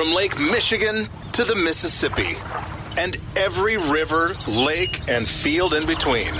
[0.00, 2.34] From Lake Michigan to the Mississippi
[2.96, 6.32] and every river, lake, and field in between.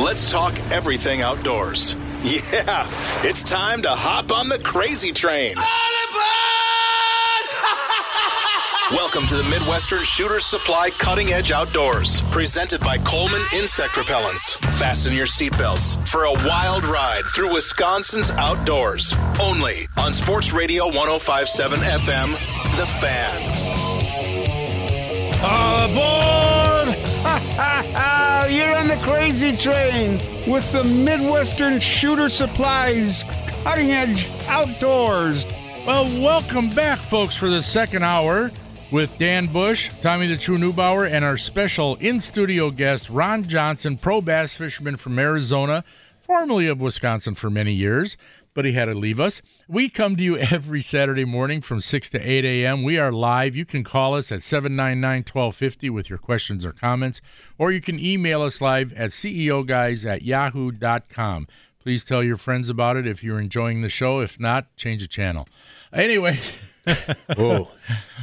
[0.00, 1.94] Let's talk everything outdoors.
[2.24, 2.88] Yeah,
[3.22, 5.56] it's time to hop on the crazy train.
[8.92, 14.58] Welcome to the Midwestern Shooter Supply Cutting Edge Outdoors, presented by Coleman Insect Repellents.
[14.78, 19.14] Fasten your seatbelts for a wild ride through Wisconsin's outdoors.
[19.40, 22.32] Only on Sports Radio 1057 FM,
[22.76, 23.40] The Fan.
[25.42, 26.88] All aboard!
[28.52, 33.24] You're on the crazy train with the Midwestern Shooter Supplies
[33.64, 35.46] Cutting Edge Outdoors.
[35.86, 38.50] Well, welcome back, folks, for the second hour
[38.92, 43.96] with Dan Bush, Tommy the True Neubauer, and our special in studio guest, Ron Johnson,
[43.96, 45.82] pro bass fisherman from Arizona,
[46.20, 48.18] formerly of Wisconsin for many years,
[48.52, 49.40] but he had to leave us.
[49.66, 52.82] We come to you every Saturday morning from 6 to 8 a.m.
[52.82, 53.56] We are live.
[53.56, 57.22] You can call us at 799 1250 with your questions or comments,
[57.56, 61.48] or you can email us live at ceoguys at yahoo.com.
[61.80, 64.20] Please tell your friends about it if you're enjoying the show.
[64.20, 65.48] If not, change the channel.
[65.92, 66.38] Anyway.
[67.36, 67.70] Oh,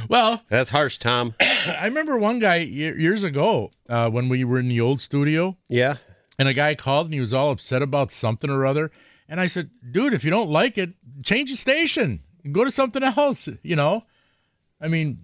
[0.08, 1.34] Well, that's harsh, Tom.
[1.40, 5.96] I remember one guy years ago uh, when we were in the old studio, Yeah.
[6.38, 8.90] and a guy called and he was all upset about something or other.
[9.28, 10.90] And I said, dude, if you don't like it,
[11.24, 13.48] change the station, go to something else.
[13.62, 14.04] You know,
[14.80, 15.20] I mean,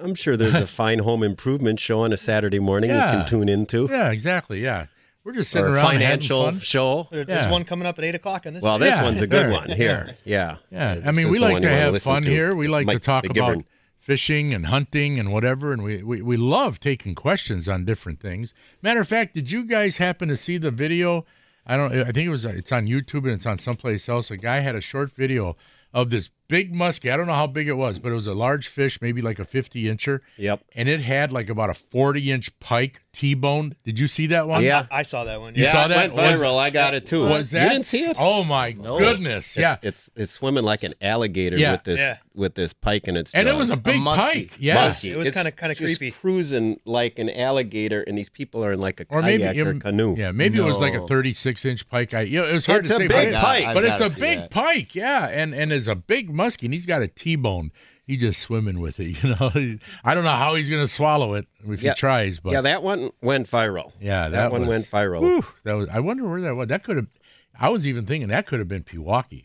[0.00, 3.12] I'm sure there's a fine home improvement show on a Saturday morning Yeah.
[3.12, 3.88] you can tune into.
[3.90, 4.86] yeah, exactly, yeah.
[5.24, 6.60] We're just sitting Or a around financial fun.
[6.60, 7.08] show.
[7.10, 7.50] There- There's Yeah.
[7.52, 8.62] one coming up at eight o'clock on this.
[8.62, 9.50] Well, this Yeah, one's a good there.
[9.52, 10.16] one here.
[10.24, 10.56] Yeah.
[10.70, 12.30] Yeah, This I mean, we like to you wanna have fun to.
[12.30, 12.54] here.
[12.54, 13.64] We like to talk be about
[13.98, 18.54] fishing and hunting and whatever, and we, we, we love taking questions on different things.
[18.82, 21.26] Matter of fact, did you guys happen to see the video?
[21.66, 21.92] I don't.
[21.94, 22.44] I think it was.
[22.46, 24.30] It's on YouTube and it's on someplace else.
[24.30, 25.56] A guy had a short video
[25.92, 27.10] of this big muskie.
[27.12, 29.38] I don't know how big it was, but it was a large fish, maybe like
[29.38, 30.20] a fifty incher.
[30.36, 30.62] Yep.
[30.74, 33.74] And it had like about a forty inch pike T-boned.
[33.84, 34.62] Did you see that one?
[34.62, 34.86] Yeah.
[34.90, 35.54] I saw that one.
[35.56, 35.72] You Yeah.
[35.72, 35.96] saw it that?
[35.96, 36.58] went Was- viral.
[36.58, 37.26] I got it too.
[37.26, 37.64] Was that?
[37.64, 38.16] You didn't see it?
[38.20, 39.46] Oh my goodness!
[39.48, 39.76] It's, yeah.
[39.82, 41.72] It's it's swimming like an alligator Yeah.
[41.72, 42.16] with this Yeah.
[42.34, 44.16] with this pike in its and it was a big muskie.
[44.16, 44.50] pike.
[44.58, 44.86] Yeah.
[44.88, 45.10] Muskie.
[45.12, 46.12] It was kinda- kinda just creepy.
[46.12, 49.70] Cruising like an alligator, and these people are in like a or maybe kayak or
[49.70, 50.14] um, canoe.
[50.16, 52.14] Yeah, maybe it was like a 36 inch pike.
[52.14, 53.62] I, you know, it was hard It's to a say, big but, pike.
[53.64, 54.50] it, but I've it's gotta a big that.
[54.50, 54.94] pike.
[54.94, 57.70] Yeah, and and it's a big muskie, and he's got a T-bone.
[58.06, 59.22] He's just swimming with it.
[59.22, 61.90] You know, I don't know how he's going to swallow it if Yeah.
[61.92, 62.40] he tries.
[62.40, 63.92] But yeah, that one went viral.
[64.00, 65.20] yeah, that, that, one was- went viral.
[65.20, 65.88] whew, that was.
[65.88, 66.68] I wonder where that was.
[66.68, 67.06] That could have.
[67.58, 69.44] I was even thinking that could have been Pewaukee.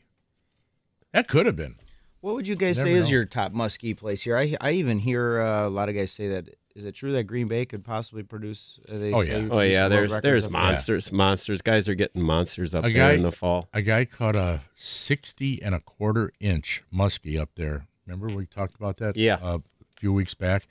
[1.14, 1.76] That could have been.
[2.22, 3.12] What would you guys Never say is know.
[3.12, 4.38] your top muskie place here?
[4.38, 6.50] I I even hear uh, a lot of guys say that.
[6.76, 8.80] Is it true that Green Bay could possibly produce?
[8.90, 9.48] Uh, they Oh, yeah.
[9.50, 10.62] Oh yeah, there's there's up there?
[10.62, 11.62] monsters, monsters.
[11.62, 13.70] Guys are getting monsters up A there guy- in the fall.
[13.74, 17.88] A guy caught a 60 and a quarter inch muskie up there.
[18.06, 19.16] Remember we talked about that?
[19.16, 19.36] Yeah.
[19.42, 20.68] uh, a few weeks back,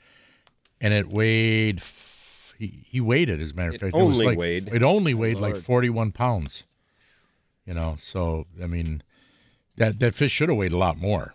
[0.80, 1.78] and it weighed.
[1.78, 3.94] f- He he weighed it as a matter of It fact.
[3.96, 4.68] it was only like, weighed.
[4.72, 6.64] It only weighed like 41 pounds.
[7.66, 9.02] You know, so I mean,
[9.78, 11.32] that that fish should have weighed a lot more.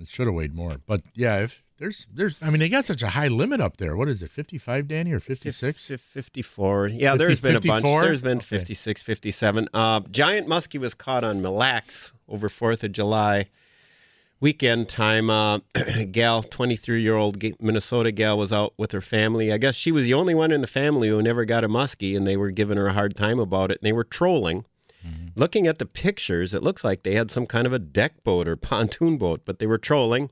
[0.00, 0.76] It should have weighed more.
[0.86, 3.96] But yeah, if there's there's I mean they got such a high limit up there.
[3.96, 4.30] What is it?
[4.30, 5.86] 55, Danny, or 56?
[5.86, 6.88] 54.
[6.88, 7.84] Yeah, 50, there's been a bunch.
[7.84, 8.46] There's been Okay.
[8.46, 9.68] 56, 57.
[9.74, 13.46] Uh, giant muskie was caught on Mille Lacs over 4th of July
[14.40, 15.30] weekend time.
[15.30, 15.58] Uh,
[16.10, 19.52] gal, 23 year old Minnesota gal, was out with her family.
[19.52, 22.16] I guess she was the only one in the family who never got a muskie,
[22.16, 23.78] and they were giving her a hard time about it.
[23.80, 24.64] And they were trolling.
[25.36, 28.46] Looking at the pictures, it looks like they had some kind of a deck boat
[28.48, 30.30] or pontoon boat, but they were trolling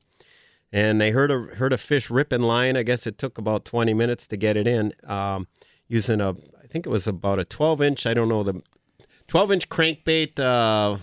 [0.73, 2.77] and they heard a heard a fish rip in line.
[2.77, 5.47] I guess it took about 20 minutes to get it in um,
[5.89, 8.07] using a I think it was about a 12 inch.
[8.07, 8.63] I don't know the
[9.29, 10.99] 12 inch crankbait, uh,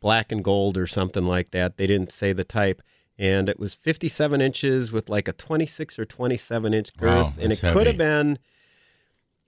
[0.00, 1.76] black and gold or something like that.
[1.76, 2.82] They didn't say the type.
[3.18, 7.52] And it was 57 inches with like a 26 or 27 inch girth, Wow, and
[7.52, 8.38] it could have been,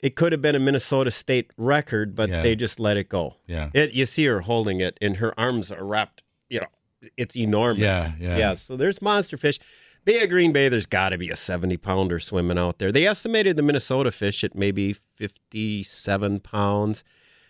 [0.00, 2.42] it could have been a Minnesota state record, but Yeah.
[2.42, 3.36] they just let it go.
[3.48, 3.70] Yeah.
[3.74, 6.22] It, you see her holding it, and her arms are wrapped.
[6.48, 6.66] You know,
[7.16, 7.82] it's enormous.
[7.82, 8.36] Yeah, yeah.
[8.36, 8.54] yeah.
[8.54, 9.58] So there's monster fish.
[10.04, 12.92] Bay of Green Bay, there's got to be a 70 pounder swimming out there.
[12.92, 17.02] They estimated the Minnesota fish at maybe 57 pounds.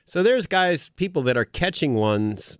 [0.07, 2.57] So there's guys, people that are catching ones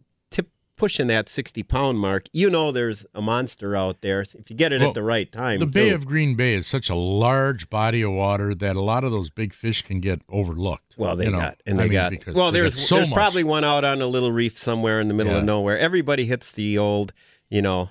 [0.77, 4.21] pushing that 60 pound mark, you know there's a monster out there.
[4.21, 5.59] If you get it Well, at the right time.
[5.61, 9.05] The Bay of Green Bay is such a large body of water that a lot
[9.05, 10.95] of those big fish can get overlooked.
[10.97, 11.39] Well, they you know?
[11.39, 12.53] got and I they mean, got because well.
[12.53, 13.17] they There's so there's much.
[13.17, 15.39] probably one out on a little reef somewhere in the middle Yeah.
[15.41, 15.79] of nowhere.
[15.79, 17.13] Everybody hits the old,
[17.49, 17.91] you know,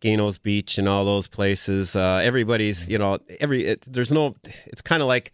[0.00, 1.96] Geano's Beach and all those places.
[1.96, 4.34] Uh, everybody's, you know, every it, there's no.
[4.66, 5.32] It's kind of like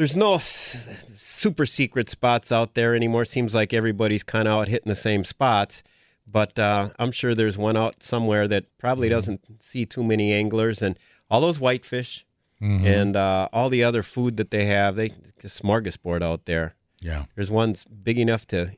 [0.00, 3.26] there's no s- super secret spots out there anymore.
[3.26, 5.82] Seems like everybody's kind of out hitting the same spots.
[6.26, 9.14] But uh, I'm sure there's one out somewhere that probably Mm-hmm.
[9.16, 10.98] doesn't see too many anglers and
[11.30, 12.24] all those whitefish
[12.62, 12.86] Mm-hmm.
[12.86, 14.94] and uh, all the other food that they have.
[14.96, 16.74] They a smorgasbord out there.
[17.00, 17.24] yeah.
[17.34, 18.72] There's ones big enough to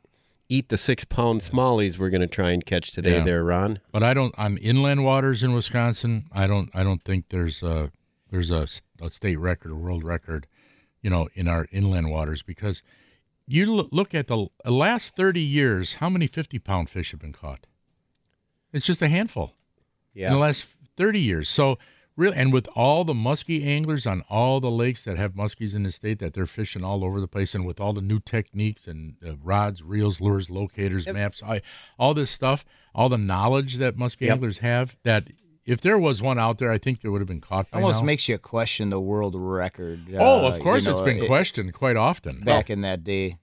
[0.49, 3.17] eat the six pound smallies we're going to try and catch today.
[3.19, 3.25] Yeah.
[3.25, 3.81] There, Ron.
[3.91, 4.35] But I don't.
[4.39, 6.71] i'm inland waters in Wisconsin, I don't.
[6.75, 7.91] I don't think there's a
[8.31, 8.67] there's a,
[9.01, 10.47] a state record, a world record,
[11.03, 12.83] you know, in our inland waters because
[13.47, 17.67] you look at the last thirty years, how many fifty pound fish have been caught?
[18.73, 19.55] It's just a handful
[20.29, 20.67] in the last
[20.97, 21.49] thirty years.
[21.49, 21.79] So
[22.17, 25.83] really, and with all the muskie anglers on all the lakes that have muskies in
[25.83, 28.87] the state, that they're fishing all over the place, and with all the new techniques
[28.87, 31.63] and uh, rods, reels, lures, locators, maps, I,
[31.99, 32.65] all this stuff,
[32.95, 34.33] all the knowledge that muskie Yep.
[34.33, 35.29] anglers have, that
[35.65, 38.01] if there was one out there, I think there would have been caught by Almost
[38.01, 38.07] now.
[38.07, 40.01] makes you question the world record.
[40.19, 42.41] oh, uh, of course, you it's know, been it- questioned quite often.
[42.41, 43.39] back in that day.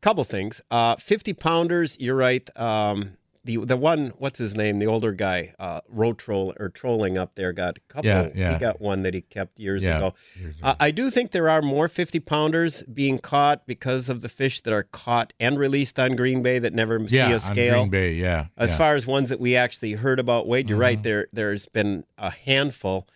[0.00, 0.60] Couple things.
[0.70, 1.96] Uh, Fifty pounders.
[2.00, 2.48] You're right.
[2.56, 4.78] Um, the the one what's his name?
[4.78, 8.08] The older guy, uh, road troll or trolling up there got a couple.
[8.10, 8.52] Yeah, yeah.
[8.52, 10.14] He got one that he kept years Yeah, ago.
[10.40, 14.28] years Uh, I do think there are more 50 pounders being caught because of the
[14.28, 17.74] fish that are caught and released on Green Bay that never see a scale.
[17.80, 18.46] Green Bay, yeah.
[18.56, 21.02] As far as ones that we actually heard about, Wade, you're right.
[21.02, 23.06] There, there's been a handful.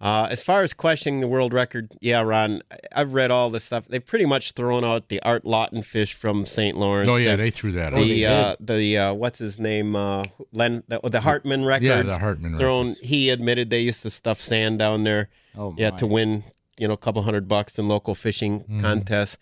[0.00, 3.64] Uh, as far as questioning the world record, yeah, Ron, I- I've read all this
[3.64, 3.84] stuff.
[3.86, 6.74] They've pretty much thrown out the Art Lawton fish from St.
[6.76, 7.10] Lawrence.
[7.10, 7.92] oh yeah, the they threw that.
[7.92, 7.98] out.
[8.00, 9.94] the uh, the uh, what's his name?
[9.94, 11.84] Uh, Len the, the Hartman records.
[11.86, 12.88] Yeah, the Hartman thrown.
[12.90, 13.06] records.
[13.06, 15.28] He admitted they used to stuff sand down there.
[15.56, 15.96] Oh, yeah, my.
[15.98, 16.44] to win
[16.78, 19.36] you know a couple hundred bucks in local fishing contests.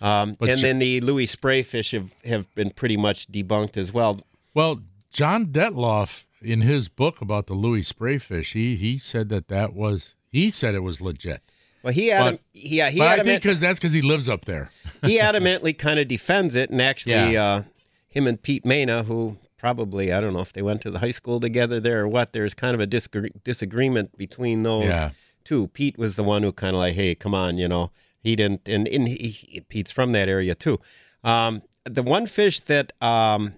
[0.00, 3.92] Um, and you- then the Louis Spray fish have, have been pretty much debunked as
[3.92, 4.20] well.
[4.52, 4.80] Well,
[5.12, 9.74] John Detloff in his book about the Louis Spray fish, he he said that that
[9.74, 11.42] was he said it was legit.
[11.82, 14.44] Well, he adam- But- yeah he but I think because that's because he lives up
[14.46, 14.70] there.
[15.02, 17.44] he adamantly kind of defends it, and actually, Yeah.
[17.44, 17.62] uh,
[18.08, 21.10] him and Pete Maina, who probably I don't know if they went to the high
[21.10, 22.32] school together there or what.
[22.32, 25.10] There's kind of a disagree- disagreement between those Yeah.
[25.44, 25.68] two.
[25.68, 27.90] Pete was the one who kind of like, hey, come on, you know,
[28.22, 30.78] he didn't, and, and he, he- Pete's from that area too.
[31.22, 33.54] Um, the one fish that um,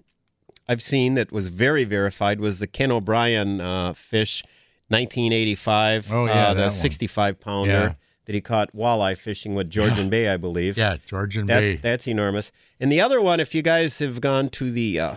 [0.68, 4.42] I've seen that was very verified was the Ken O'Brien uh, fish,
[4.88, 6.12] 1985.
[6.12, 7.92] Oh, yeah, uh, the 65 pounder Yeah.
[8.26, 10.76] that he caught walleye fishing with Georgian Bay, I believe.
[10.76, 11.76] Yeah, Georgian That's Bay.
[11.76, 12.52] that's enormous.
[12.80, 15.16] And the other one, if you guys have gone to the uh,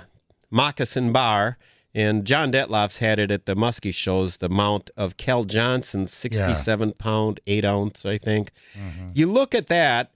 [0.52, 1.58] Moccasin Bar,
[1.96, 6.94] and John Detloff's had it at the Muskie shows, the mount of Cal Johnson, 67
[6.94, 8.52] pound, 8 ounce, I think.
[8.78, 9.10] Mm-hmm.
[9.14, 10.12] You look at that,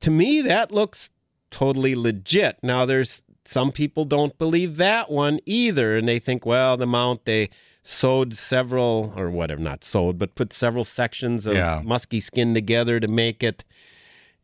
[0.00, 1.10] to me, that looks
[1.50, 2.56] totally legit.
[2.62, 7.24] Now, there's some people don't believe that one either, and they think, well, the mount,
[7.24, 7.48] they
[7.82, 11.80] sewed several, or whatever, not sewed, but put several sections of Yeah.
[11.84, 13.64] muskie skin together to make it.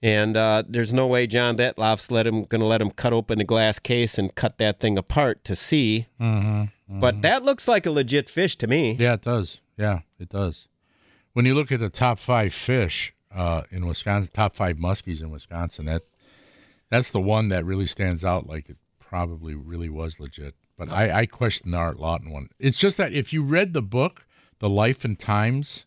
[0.03, 3.39] And uh, there's no way John Detloff's let him going to let him cut open
[3.39, 6.07] the glass case and cut that thing apart to see.
[6.21, 8.93] Mm-hmm, But that looks like a legit fish to me.
[8.99, 9.61] Yeah, it does.
[9.79, 10.69] Yeah, it does.
[11.33, 15.31] When you look at the top five fish uh, in Wisconsin, top five muskies in
[15.31, 16.03] Wisconsin, that
[16.91, 18.47] that's the one that really stands out.
[18.47, 18.77] Like it
[19.15, 20.57] probably really was legit.
[20.77, 22.49] But I, I question the Art Lawton one.
[22.59, 24.27] It's just that if you read the book,
[24.59, 25.85] The Life and Times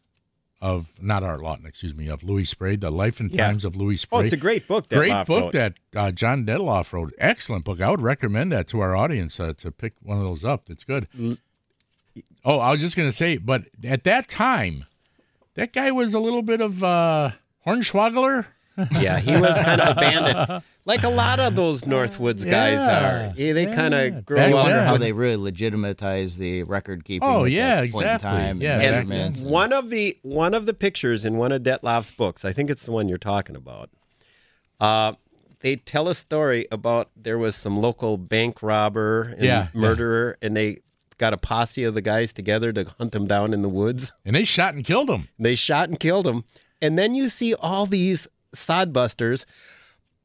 [0.62, 3.48] of not Art Lawton, excuse me, of Louis Spray, The Life and Yeah.
[3.48, 4.20] Times of Louis Spray.
[4.20, 4.88] Oh, it's a great book.
[4.88, 5.52] That Great book wrote.
[5.54, 7.14] that uh, John Detloff wrote.
[7.18, 7.82] Excellent book.
[7.82, 10.70] I would recommend that to our audience uh, to pick one of those up.
[10.70, 11.10] It's good.
[12.46, 14.86] Oh, I was just going to say, but at that time,
[15.56, 17.32] that guy was a little bit of uh,
[17.66, 18.46] Hornswoggle.
[19.00, 23.30] Yeah, he was kind of abandoned, like a lot of those Northwoods guys Yeah.
[23.30, 23.34] are.
[23.36, 24.00] Yeah, they kind Yeah.
[24.02, 24.64] of grow Back I up.
[24.66, 27.28] wonder how they really legitimize the record keeping.
[27.28, 28.30] Oh, at yeah, that point in exactly.
[28.30, 29.38] time, Yeah, and back measurements.
[29.40, 29.46] then.
[29.48, 32.70] and- One of the one of the pictures in one of Detloff's books, I think
[32.70, 33.90] it's the one you're talking about.
[34.80, 35.14] Uh,
[35.62, 39.68] they tell a story about there was some local bank robber and Yeah, yeah.
[39.74, 40.78] murderer, and they
[41.18, 44.12] got a posse of the guys together to hunt them down in the woods.
[44.24, 45.28] And they shot and killed him.
[45.40, 46.44] They shot and killed him.
[46.80, 49.46] And then you see all these sodbusters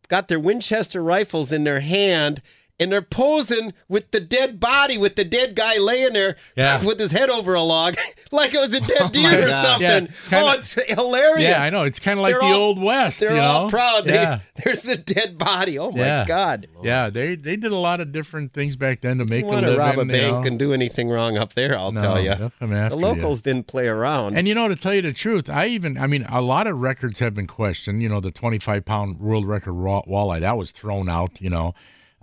[0.09, 2.43] got their Winchester rifles in their hand
[2.81, 6.85] and they're posing with the dead body, with the dead guy laying there Yeah.
[6.85, 7.97] with his head over a log,
[8.33, 9.63] like it was a dead oh my deer or God.
[9.63, 10.15] something.
[10.31, 11.49] Yeah, oh, it's hilarious.
[11.49, 11.85] Yeah, I know.
[11.85, 13.21] It's kind of like They're the all- old west.
[13.21, 13.69] They're you all know?
[13.69, 14.05] proud.
[14.07, 15.79] They- there's the dead body.
[15.79, 16.25] Oh my Yeah.
[16.27, 16.67] God.
[16.83, 19.53] Yeah, they they did a lot of different things back then to make You a
[19.53, 19.79] want living.
[19.79, 20.49] to rob a bank know.
[20.49, 22.35] and do anything wrong up there, I'll No, tell you.
[22.35, 23.07] they'll come after The you.
[23.07, 24.37] locals didn't play around.
[24.37, 26.79] And you know, to tell you the truth, I even, I mean, a lot of
[26.79, 28.03] records have been questioned.
[28.03, 31.41] You know, the 25 pound world record raw walleye that was thrown out.
[31.41, 31.75] You know,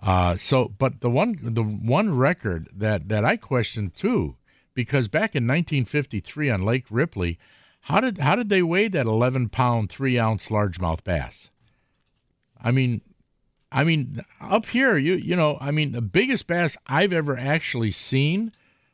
[0.01, 4.37] uh, so but the one, the one record that that I questioned too,
[4.73, 7.37] because back in 1953 on Lake Ripley,
[7.81, 11.49] how did how did they weigh that 11 pound three ounce largemouth bass?
[12.61, 13.01] I mean,
[13.71, 17.91] I mean, up here, you you know, I mean, the biggest bass I've ever actually
[17.91, 18.53] seen,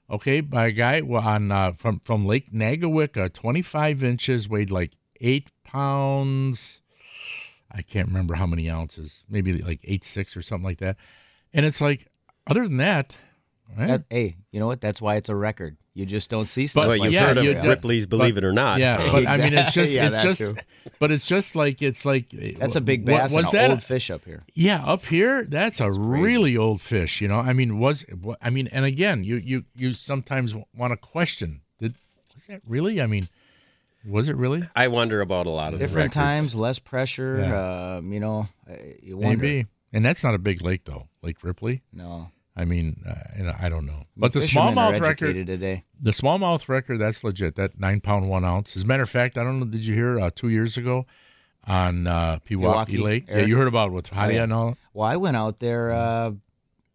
[0.10, 5.52] okay, by a guy on uh, from from Lake Nagawicka, 25 inches, weighed like eight
[5.64, 6.82] pounds.
[7.75, 10.96] I can't remember how many ounces, maybe like eight six or something like that.
[11.53, 12.08] And it's like,
[12.48, 13.13] other than that,
[13.77, 14.79] eh, That, hey, you know what?
[14.79, 15.75] That's why it's a record.
[15.94, 18.44] You just don't see stuff But- like you've yeah, heard of you- Ripley's Believe It
[18.44, 18.79] or Not.
[18.79, 20.55] yeah, but I mean, it's just, Yeah, it's that just, too.
[21.00, 23.70] but it's just like it's like That's a big what- bass was and an that
[23.72, 24.44] old fish up here.
[24.53, 27.22] Yeah, up here, that's a really old fish.
[27.22, 28.05] You know, I mean, was
[28.41, 31.96] I mean, and again, you you you sometimes want to question: Did
[32.34, 33.01] was that really?
[33.01, 33.29] I mean,
[34.08, 34.64] was it really?
[34.76, 36.16] I wonder about a lot of the Different records.
[36.16, 37.40] times, less pressure.
[37.40, 37.96] Yeah.
[37.98, 39.38] Um, you know, uh, you wonder.
[39.44, 39.66] Maybe.
[39.94, 41.82] And that's not a big lake though, Lake Ripley.
[41.94, 42.30] No.
[42.58, 44.06] I mean, uh, I don't know.
[44.16, 45.84] But the Fishermen smallmouth record, today.
[46.02, 47.56] the smallmouth record, that's legit.
[47.56, 48.78] That nine pound one ounce.
[48.78, 49.66] As a matter of fact, I don't know.
[49.66, 51.06] Did you hear uh, two years ago
[51.66, 53.26] on uh, Pewaukee, Pewaukee, Lake?
[53.28, 54.44] Yeah, you heard about it with Hadia yeah.
[54.44, 54.78] and all.
[54.94, 55.92] Well, I went out there.
[55.92, 56.32] Uh,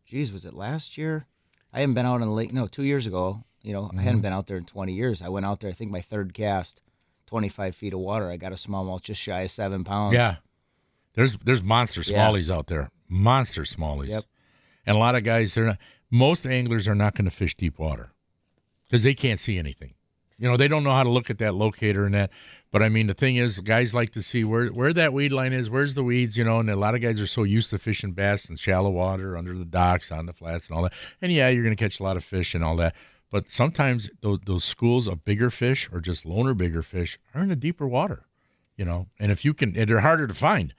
[0.06, 1.26] geez, was it last year?
[1.72, 2.52] I haven't been out on the lake.
[2.54, 3.44] No, two years ago.
[3.62, 3.98] You know, I Mm-hmm.
[3.98, 5.20] hadn't been out there in 20 years.
[5.20, 5.70] I went out there.
[5.70, 6.80] I think my third cast,
[7.30, 8.28] 25 feet of water.
[8.28, 10.14] I got a smallmouth just shy of seven pounds.
[10.14, 10.36] Yeah,
[11.14, 12.26] there's there's monster Yeah.
[12.26, 14.08] smallies out there, monster smallies.
[14.08, 14.24] Yep.
[14.84, 15.78] And a lot of guys, they're not.
[16.10, 18.10] Most anglers are not going to fish deep water
[18.88, 19.94] because they can't see anything.
[20.38, 22.30] You know, they don't know how to look at that locator and that.
[22.72, 25.52] But I mean, the thing is, guys like to see where where that weed line
[25.52, 25.70] is.
[25.70, 26.36] Where's the weeds?
[26.36, 28.90] You know, and a lot of guys are so used to fishing bass in shallow
[28.90, 30.94] water, under the docks, on the flats, and all that.
[31.22, 32.96] And yeah, you're going to catch a lot of fish and all that.
[33.30, 37.48] But sometimes those, those schools of bigger fish or just loner bigger fish are in
[37.48, 38.26] the deeper water.
[38.76, 40.74] You know, and if you can, and they're harder to find.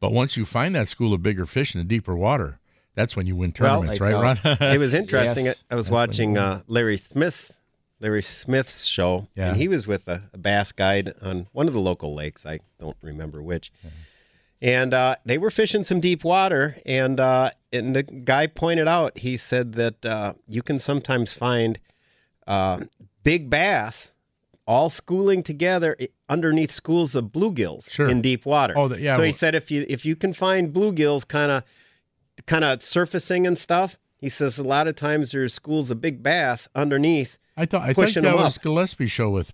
[0.00, 2.58] But once you find that school of bigger fish in the deeper water,
[2.94, 4.38] that's when you win tournaments, lights right.
[4.44, 4.56] Ron?
[4.74, 5.46] it was interesting.
[5.46, 7.52] Yes, I was watching uh, Larry Smith,
[8.00, 9.48] Larry Smith's show, Yeah.
[9.48, 12.44] and he was with a, a bass guide on one of the local lakes.
[12.44, 13.70] I don't remember which.
[14.60, 19.18] And uh, they were fishing some deep water, and uh, and the guy pointed out.
[19.18, 21.80] He said that uh, you can sometimes find
[22.46, 22.80] uh,
[23.22, 24.12] big bass
[24.66, 25.96] all schooling together
[26.28, 28.08] underneath schools of bluegills Sure.
[28.08, 28.74] in deep water.
[28.76, 31.64] Oh, yeah, So he said if you if you can find bluegills kind of
[32.46, 33.98] kind of surfacing and stuff.
[34.18, 37.38] He says a lot of times there's schools of big bass underneath.
[37.56, 38.62] I thought I think that was up.
[38.62, 39.52] Gillespie's show with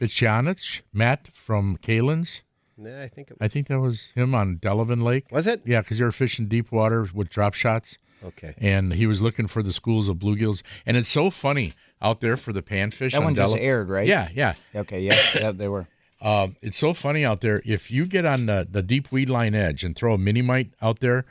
[0.00, 2.42] Bichyanich, Matt from Kalin's.
[2.76, 5.26] Nah, I think it I think that was him on Delavan Lake.
[5.30, 5.62] was it.
[5.64, 8.54] Yeah, because they were fishing deep water with drop shots, Okay.
[8.58, 10.62] and he was looking for the schools of bluegills.
[10.86, 11.72] And it's so funny
[12.04, 13.12] out there for the panfish.
[13.12, 14.06] That on one just aired, right?
[14.06, 14.54] Yeah, yeah.
[14.74, 15.88] Okay, yeah, yeah they were.
[16.22, 17.60] Um, it's so funny out there.
[17.66, 20.70] If you get on the, the deep weed line edge and throw a mini mite
[20.80, 21.26] out there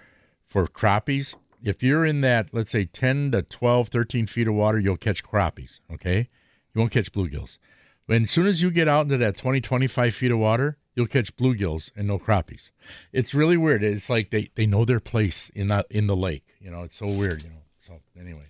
[0.46, 4.78] for crappies, if you're in that, let's say 10 to 12, 13 feet of water,
[4.78, 6.30] you'll catch crappies, okay?
[6.76, 7.58] You won't catch bluegills.
[8.06, 11.08] But as soon as you get out into that 20, 25 feet of water, you'll
[11.08, 12.70] catch bluegills and no crappies.
[13.12, 13.84] It's really weird.
[13.84, 16.46] It's like they, they know their place in that in the lake.
[16.60, 17.64] You know, it's so weird, you know.
[17.80, 18.46] So anyway.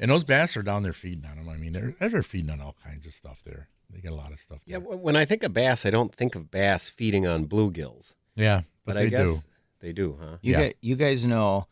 [0.00, 1.48] And those bass are down there feeding on them.
[1.48, 3.68] I mean, they're they're feeding on all kinds of stuff there.
[3.90, 4.78] They got a lot of stuff Yeah.
[4.78, 4.80] there.
[4.84, 8.60] w- When I think of bass, I don't think of bass feeding on bluegills, Yeah,
[8.84, 9.42] but, but, they I guess do.
[9.80, 10.36] they do, huh?
[10.42, 10.60] You Yeah.
[10.64, 11.66] guys, you guys know,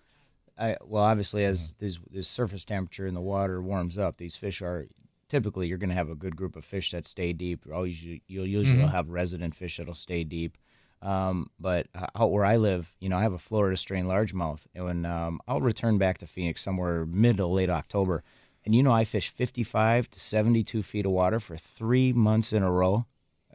[0.59, 4.62] I well obviously as this, this surface temperature in the water warms up, these fish
[4.62, 4.87] are
[5.28, 7.64] typically you're going to have a good group of fish that stay deep.
[7.66, 8.88] You're always you'll usually Mm-hmm.
[8.90, 10.56] have resident fish that'll stay deep.
[11.02, 14.60] Um, but h- out where I live, you know, I have a Florida strain largemouth,
[14.74, 18.24] and um, I'll return back to Phoenix somewhere mid to late October,
[18.64, 22.62] and you know I fish 55 to 72 feet of water for three months in
[22.62, 23.04] a row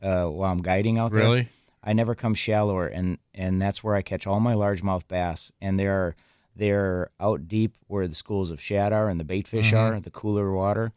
[0.02, 1.22] uh, while I'm guiding out there.
[1.24, 1.48] Really?
[1.84, 5.52] I never come shallower, and and that's where I catch all my largemouth bass.
[5.60, 6.16] And they're
[6.56, 10.12] they're out deep where the schools of shad are and the bait fish are, the
[10.12, 10.92] cooler water,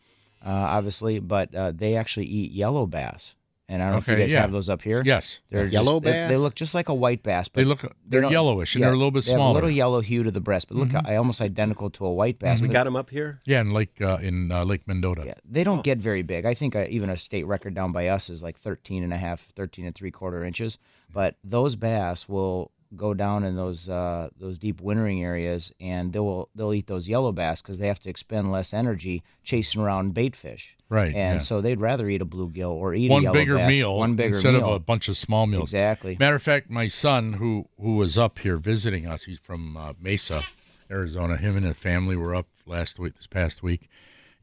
[0.44, 1.20] uh, obviously.
[1.20, 3.34] But uh, they actually eat yellow bass,
[3.68, 4.40] and I don't know if you guys yeah.
[4.42, 5.02] have those up here.
[5.04, 5.40] Yes.
[5.50, 8.21] they're Yellow just, they- They, look just like a white bass, but They look they're
[8.21, 9.52] don't- yellowish and yeah, they're a little bit they have smaller.
[9.52, 12.38] a little yellow hue to the breast, but look, I almost identical to a white
[12.38, 12.61] bass.
[12.61, 13.40] We got them up here.
[13.47, 15.23] yeah, in Lake uh, in uh, Lake Mendota.
[15.26, 16.44] Yeah, they don't get very big.
[16.47, 19.16] I think uh, even a state record down by us is like 13 and a
[19.18, 20.78] half, 13 and three quarter inches.
[21.12, 26.18] But those bass will go down in those uh, those deep wintering areas, and they
[26.18, 30.14] will they'll eat those yellow bass because they have to expend less energy chasing around
[30.14, 30.76] bait fish.
[30.88, 31.38] Right, And yeah.
[31.38, 34.36] so they'd rather eat a bluegill or eat a one bigger bass, meal one bigger
[34.36, 34.66] instead meal.
[34.66, 35.70] of a bunch of small meals.
[35.70, 36.16] Exactly.
[36.20, 39.92] Matter of fact, my son, who who was up here visiting us, he's from uh,
[40.00, 40.42] Mesa,
[40.90, 41.36] Arizona.
[41.36, 43.88] Him and his family were up last week, this past week,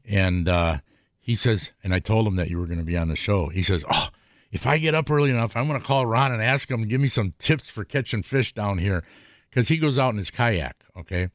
[0.04, 0.78] and uh,
[1.20, 3.48] he says, and I told him that you were going to be on the show.
[3.48, 4.08] He says, "Oh,
[4.52, 6.86] if I get up early enough, I'm going to call Ron and ask him to
[6.86, 9.02] give me some tips for catching fish down here,
[9.50, 10.76] because he goes out in his kayak.
[10.96, 11.28] Okay,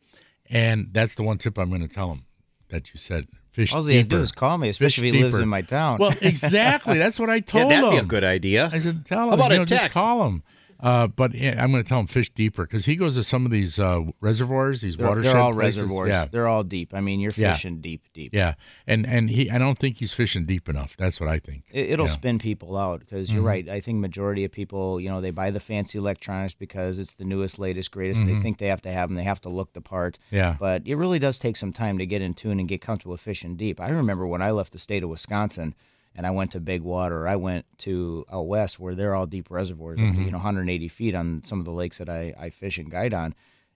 [0.50, 2.24] and that's the one tip I'm going to tell him
[2.69, 5.13] that you said fish All he has to do is call me, Fish especially if
[5.15, 5.97] he lives in my town.
[6.00, 6.97] Well, exactly.
[7.00, 7.89] That's what I Yeah, told that'd him.
[7.91, 8.69] be a good idea.
[8.71, 9.29] I said, tell him.
[9.29, 9.97] How about you a know, just text?
[9.97, 10.43] call him.
[10.79, 13.51] Uh, but I'm going to tell him fish deeper because he goes to some of
[13.51, 15.81] these uh, reservoirs, these they're, watershed they're all places.
[15.81, 16.10] reservoirs.
[16.10, 16.93] Yeah, They're all deep.
[16.93, 17.53] I mean, you're Yeah.
[17.53, 18.34] fishing deep, deep.
[18.34, 18.53] yeah,
[18.86, 20.96] and and he, I don't think he's fishing deep enough.
[20.96, 21.63] That's what I think.
[21.72, 22.10] It, it'll Yeah.
[22.12, 22.13] Mm-hmm.
[22.13, 23.67] spin people out because you're right.
[23.67, 27.25] I think majority of people, you know, they buy the fancy electronics because it's the
[27.25, 28.22] newest, latest, greatest.
[28.22, 29.15] and They think they have to have them.
[29.15, 30.19] They have to look the part.
[30.27, 30.36] Mm-hmm.
[30.36, 30.55] Yeah.
[30.60, 33.22] But it really does take some time to get in tune and get comfortable with
[33.22, 33.81] fishing deep.
[33.81, 35.74] I remember when I left the state of Wisconsin
[36.17, 37.27] and I went to big water.
[37.27, 40.17] I went to out west where they're all deep reservoirs, Mm-hmm.
[40.17, 42.89] to, you know, 180 feet on some of the lakes that I, I fish and
[42.91, 43.36] guide on.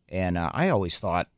[0.10, 1.30] And uh, I always thought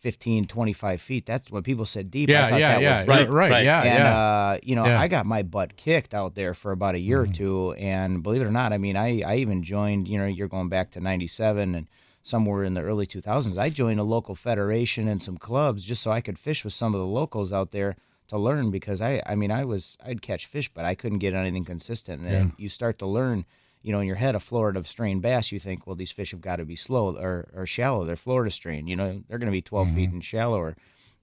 [0.00, 1.26] 15, 25 feet.
[1.26, 2.30] That's what people said deep.
[2.30, 3.64] I Yeah, thought yeah, that yeah, was right, right, Right.
[3.64, 4.18] yeah, And yeah.
[4.18, 4.92] uh, you know, Yeah.
[4.94, 5.02] Mm-hmm.
[5.02, 8.40] I got my butt kicked out there for about a year or two, and believe
[8.40, 10.08] it or not, I mean, I I even joined.
[10.08, 11.86] You know, you're going back to '97 and
[12.22, 13.56] somewhere in the early 2000s.
[13.58, 16.94] I joined a local federation and some clubs just so I could fish with some
[16.94, 17.96] of the locals out there
[18.30, 21.34] to learn because I I mean I was I'd catch fish, but I couldn't get
[21.34, 22.22] anything consistent.
[22.26, 23.44] And you start to learn.
[23.82, 26.42] You know, in your head, a Florida strain bass, you think, well, these fish have
[26.42, 28.04] got to be slow or, or shallow.
[28.04, 28.86] They're Florida strain.
[28.86, 29.96] You know, they're going to be 12 Mm-hmm.
[29.96, 30.76] feet and shallower.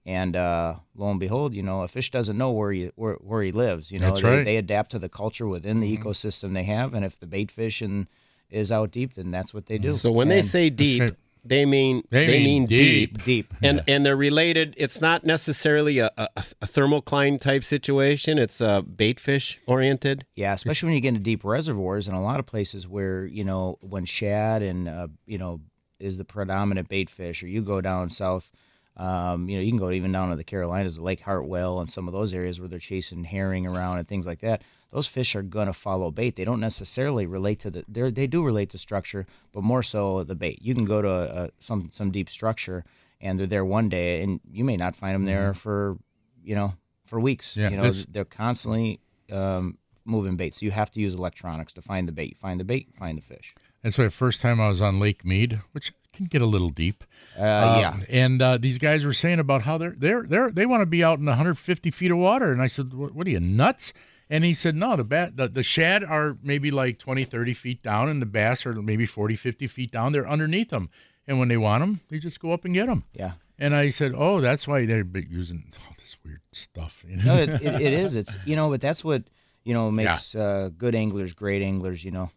[0.04, 3.44] And uh, lo and behold, you know, a fish doesn't know where he where, where
[3.44, 3.92] he lives.
[3.92, 4.34] You know, That's they, right.
[4.38, 4.44] Mm-hmm.
[4.44, 7.80] they adapt to the culture within the ecosystem they have, and if the bait fish
[7.80, 8.08] and
[8.50, 9.92] is out deep, then that's what they do.
[9.94, 11.12] So when they say deep.
[11.48, 13.22] They mean They they, mean mean, deep.
[13.24, 13.24] deep.
[13.24, 14.74] deep, And and they're related.
[14.76, 18.38] It's not necessarily a, a, a thermocline type situation.
[18.38, 20.24] It's a bait fish oriented.
[20.34, 23.44] yeah, especially when you get into deep reservoirs and a lot of places where you
[23.44, 25.60] know when shad and uh, you know
[25.98, 28.50] is the predominant bait fish, or you go down south.
[28.98, 32.08] Um, you know, you can go even down to the Carolinas, Lake Hartwell, and some
[32.08, 34.62] of those areas where they're chasing herring around and things like that.
[34.90, 36.34] Those fish are gonna follow bait.
[36.36, 37.84] They don't necessarily relate to the.
[37.86, 40.60] They they do relate to structure, but more so the bait.
[40.62, 42.84] You can go to a, a, some some deep structure,
[43.20, 45.98] and they're there one day, and you may not find them there for,
[46.42, 46.72] you know,
[47.06, 47.56] for weeks.
[47.56, 50.54] Yeah, you know, they're constantly um, moving bait.
[50.54, 52.36] So you have to use electronics to find the bait.
[52.36, 53.54] Find the bait, find the fish.
[53.82, 56.68] That's why the first time I was on Lake Mead, which can get a little
[56.70, 57.02] deep.
[57.38, 57.96] Uh, Um, yeah.
[58.10, 61.02] And uh, these guys were saying about how they're they're they're they want to be
[61.02, 63.92] out in 150 feet of water, and I said, "What, what are you nuts?"
[64.28, 67.82] And he said, "No, the bat the, the shad are maybe like 20, 30 feet
[67.82, 70.12] down, and the bass are maybe 40, 50 feet down.
[70.12, 70.90] They're underneath them,
[71.26, 73.32] and when they want them, they just go up and get them." Yeah.
[73.58, 77.80] And I said, "Oh, that's why they're using all this weird stuff." No, it, it,
[77.80, 78.16] it is.
[78.16, 79.22] It's you know, but that's what
[79.64, 82.04] you know makes uh, good anglers great anglers.
[82.04, 82.30] You know,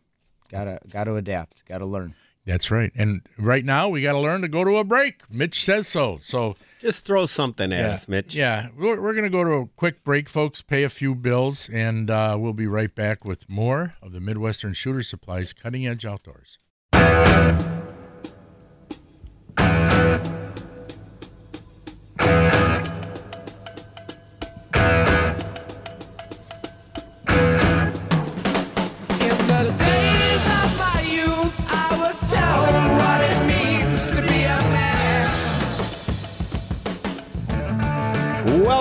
[0.50, 2.14] gotta gotta adapt, gotta learn.
[2.46, 2.92] That's right.
[2.96, 5.22] And right now we got to learn to go to a break.
[5.30, 6.20] Mitch says so.
[6.22, 8.36] So Just throw something at us, Mitch.
[8.36, 11.70] Yeah, we're, we're going to go to a quick break, folks, pay a few bills,
[11.72, 16.06] and uh, we'll be right back with more of the Midwestern Shooter Supplies Cutting Edge
[16.06, 16.58] Outdoors.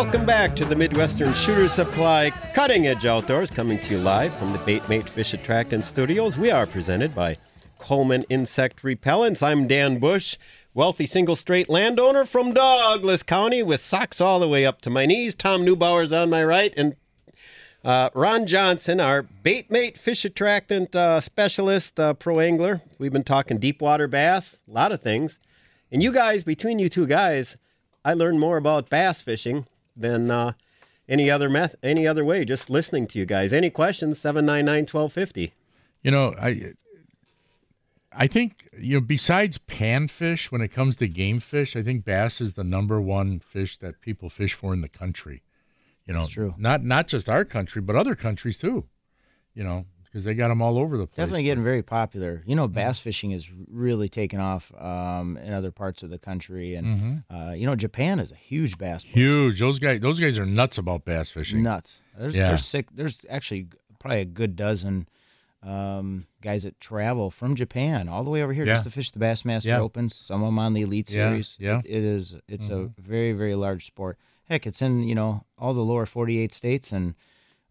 [0.02, 4.50] Welcome back to the Midwestern Shooter Supply Cutting Edge Outdoors, coming to you live from
[4.50, 6.38] the Baitmate Fish Attractant Studios.
[6.38, 7.36] We are presented by
[7.76, 9.42] Coleman Insect Repellents.
[9.42, 10.38] I'm Dan Bush,
[10.72, 15.04] wealthy single straight landowner from Douglas County with socks all the way up to my
[15.04, 15.34] knees.
[15.34, 16.96] Tom Neubauer's on my right, and
[17.84, 22.80] uh, Ron Johnson, our Baitmate Fish Attractant uh, specialist, uh, pro angler.
[22.98, 25.40] We've been talking deep water bass, a lot of things.
[25.92, 27.58] And you guys, between you two guys,
[28.02, 29.66] I learned more about bass fishing
[30.00, 30.52] than uh,
[31.08, 32.44] any other meth- any other way.
[32.44, 33.52] Just listening to you guys.
[33.52, 34.18] Any questions?
[34.18, 35.52] Seven nine nine twelve fifty.
[36.02, 36.72] You know, I
[38.12, 42.40] I think you know besides panfish, when it comes to game fish, I think bass
[42.40, 45.42] is the number one fish that people fish for in the country.
[46.06, 46.54] You know, That's true.
[46.58, 48.86] Not not just our country, but other countries too.
[49.54, 51.16] You know, because they got them all over the place.
[51.16, 52.42] Definitely getting very popular.
[52.44, 56.74] You know, bass fishing is really taking off um, in other parts of the country,
[56.74, 59.04] and uh, you know, Japan is a huge bass.
[59.04, 59.14] place.
[59.14, 59.60] huge.
[59.60, 61.62] Those guys, those guys are nuts about bass fishing.
[61.62, 62.00] nuts.
[62.18, 62.48] There's Yeah.
[62.48, 62.88] there's sick.
[62.92, 63.68] There's actually
[64.00, 65.06] probably a good dozen
[65.62, 68.74] um, guys that travel from Japan all the way over here Yeah.
[68.74, 69.80] just to fish the Bassmaster Yeah.
[69.80, 70.14] Opens.
[70.16, 71.56] Some of them on the Elite Yeah, Series.
[71.60, 71.78] yeah.
[71.78, 71.86] Mm-hmm.
[71.86, 72.36] It- it is.
[72.48, 74.16] It's a very very large sport.
[74.48, 77.14] Heck, it's in you know all the lower 48 states, and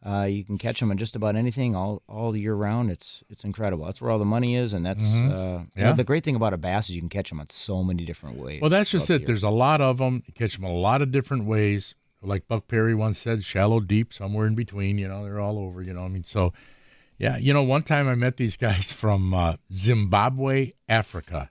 [0.05, 2.89] uh, you can catch them on just about anything all all year round.
[2.91, 3.85] It's it's incredible.
[3.85, 5.91] That's where all the money is, and that's uh, you know, Yeah.
[5.93, 8.38] the great thing about a bass is you can catch them on so many different
[8.38, 8.62] ways.
[8.62, 9.21] Well, that's just it.
[9.21, 9.25] the.
[9.27, 10.23] There's a lot of them.
[10.25, 11.95] You catch them a lot of different ways.
[12.21, 14.97] Like Buck Perry once said, shallow, deep, somewhere in between.
[14.97, 15.81] You know, they're all over.
[15.81, 16.53] You know, I mean, so
[17.17, 17.38] yeah.
[17.38, 21.49] You know, one time I met these guys from uh, Zimbabwe, Africa.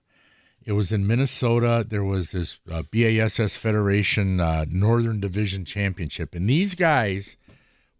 [0.64, 1.86] It was in Minnesota.
[1.88, 7.37] There was this uh, BASS Federation uh, Northern Division Championship, and these guys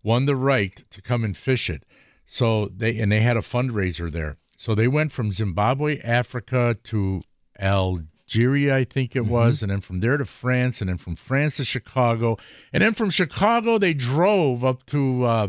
[0.09, 1.85] won the right to come and fish it.
[2.25, 4.38] So they and they had a fundraiser there.
[4.57, 7.23] So they went from Zimbabwe, Africa to
[7.61, 11.59] Algeria, I think it was, and then from there to France, and then from France
[11.59, 12.38] to Chicago,
[12.73, 15.49] and then from Chicago they drove up to uh,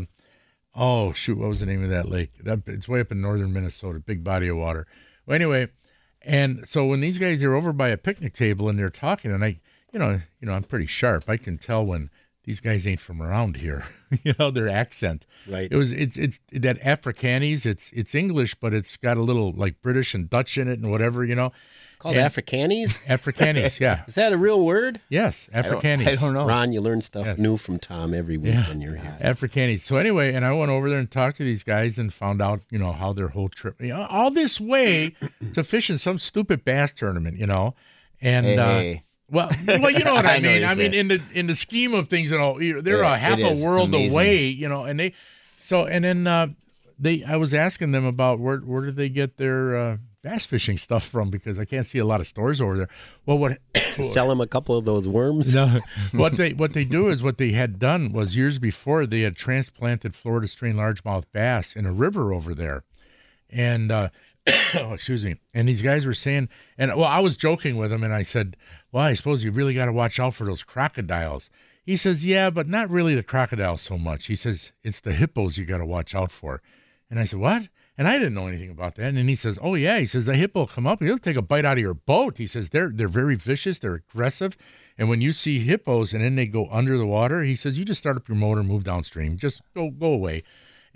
[0.74, 2.32] oh shoot, what was the name of that lake?
[2.44, 4.86] That, it's way up in northern Minnesota, big body of water.
[5.24, 5.68] Well, anyway,
[6.20, 9.42] and so when these guys they're over by a picnic table and they're talking, and
[9.42, 11.28] I, you know, you know, I'm pretty sharp.
[11.28, 12.10] I can tell when
[12.50, 13.84] these guys ain't from around here.
[14.24, 15.24] you know, their accent.
[15.48, 15.68] Right.
[15.70, 17.64] It was it's it's that Afrikaans.
[17.64, 20.90] It's it's English, but it's got a little like British and Dutch in it and
[20.90, 21.24] whatever.
[21.24, 21.52] You know,
[21.86, 22.28] It's called Yeah.
[22.28, 22.98] Afrikanis.
[23.06, 23.78] Afrikaans.
[23.78, 24.02] yeah.
[24.08, 25.00] Is that a real word?
[25.08, 26.44] Yes, I don't, I don't know.
[26.44, 27.38] Ron, you learn stuff Yes.
[27.38, 28.68] new from Tom every week Yeah.
[28.68, 29.16] when you're here.
[29.22, 29.78] Afrikanis.
[29.80, 32.62] So anyway, and I went over there and talked to these guys and found out,
[32.68, 35.14] you know, how their whole trip, you know, all this way
[35.54, 37.76] to fish in some stupid bass tournament, you know,
[38.20, 38.94] and Hey.
[38.96, 40.62] uh, well, well, you know what I, I mean.
[40.62, 43.18] what I mean, in the in the scheme of things, you know, they're Yeah, a
[43.18, 45.14] half a world away, you know, and they,
[45.60, 46.48] so and then uh,
[46.98, 50.76] they, I was asking them about where where did they get their uh, bass fishing
[50.76, 52.88] stuff from because I can't see a lot of stores over there.
[53.26, 53.58] Well, what
[54.00, 55.54] Sell him a couple of those worms.
[55.54, 55.80] no,
[56.12, 59.36] what they what they do is what they had done was years before they had
[59.36, 62.84] transplanted Florida strain largemouth bass in a river over there,
[63.48, 64.08] and uh,
[64.76, 68.02] oh, excuse me, and these guys were saying, and well, I was joking with them,
[68.02, 68.56] and I said,
[68.92, 71.50] well, I suppose you really got to watch out for those crocodiles.
[71.84, 74.26] He says, yeah, but not really the crocodiles so much.
[74.26, 76.62] He says it's the hippos you got to watch out for,
[77.10, 77.68] and I said, what?
[78.00, 79.08] And I didn't know anything about that.
[79.08, 81.42] And then he says, "Oh yeah," he says, "The hippo come up, he'll take a
[81.42, 84.56] bite out of your boat." He says, "They're they're very vicious, they're aggressive,
[84.96, 87.84] and when you see hippos and then they go under the water, he says, you
[87.84, 90.44] just start up your motor, move downstream, just go go away."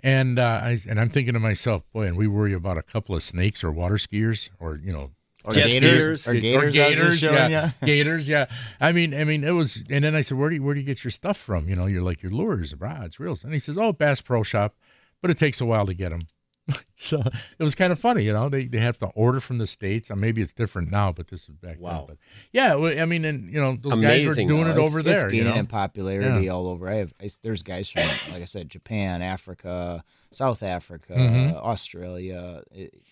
[0.01, 3.15] And uh, I and I'm thinking to myself, boy, and we worry about a couple
[3.15, 5.11] of snakes or water skiers or you know.
[5.47, 7.71] Or gators, or gators, just gators, showing yeah, ya.
[7.85, 8.47] gators, yeah.
[8.81, 10.79] I mean, I mean, it was, and then I said, "Where do you, where do
[10.79, 11.69] you get your stuff from?
[11.69, 14.75] You know, you're like your lures, rods, reels." And he says, "Oh, Bass Pro Shop,
[15.21, 16.21] but it takes a while to get them."
[16.97, 17.21] so
[17.59, 18.49] it was kind of funny, you know.
[18.49, 20.09] They they have to order from the states.
[20.09, 22.05] Or maybe it's different now, but this is back Wow.
[22.07, 22.07] then.
[22.07, 22.17] But
[22.53, 24.71] yeah, well, I mean, and you know, those Amazing, guys are doing though.
[24.71, 25.29] it over it's there.
[25.29, 26.51] You gaining know, in popularity Yeah.
[26.51, 26.89] all over.
[26.89, 28.01] I have I, there's guys from
[28.31, 31.53] like I said, Japan, Africa, South Africa, Mhm.
[31.55, 32.63] Australia,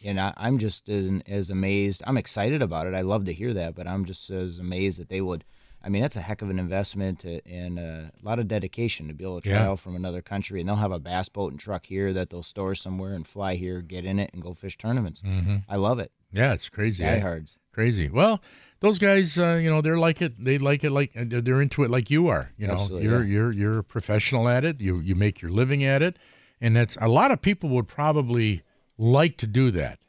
[0.03, 2.01] and I, I'm just as, as amazed.
[2.07, 2.93] I'm excited about it.
[2.95, 5.43] I love to hear that, but I'm just as amazed that they would.
[5.83, 9.13] I mean, that's a heck of an investment and uh, a lot of dedication to
[9.13, 9.57] be able to Yeah.
[9.57, 10.59] travel from another country.
[10.61, 13.55] And they'll have a bass boat and truck here that they'll store somewhere and fly
[13.55, 15.19] here, get in it, and go fish tournaments.
[15.21, 16.11] hmm I love it.
[16.31, 17.03] yeah, it's crazy.
[17.03, 17.15] eh?
[17.19, 17.57] Diehards.
[17.73, 18.07] Crazy.
[18.09, 18.41] Well,
[18.79, 20.41] those guys, uh, you know, they're like it.
[20.43, 22.51] They like it like uh, they're they're into it like you are.
[22.57, 23.33] You know, Absolutely, you're yeah.
[23.33, 24.79] you're you're a professional at it.
[24.81, 26.17] You you make your living at it,
[26.61, 28.61] and that's a lot of people would probably
[28.97, 29.99] like to do that.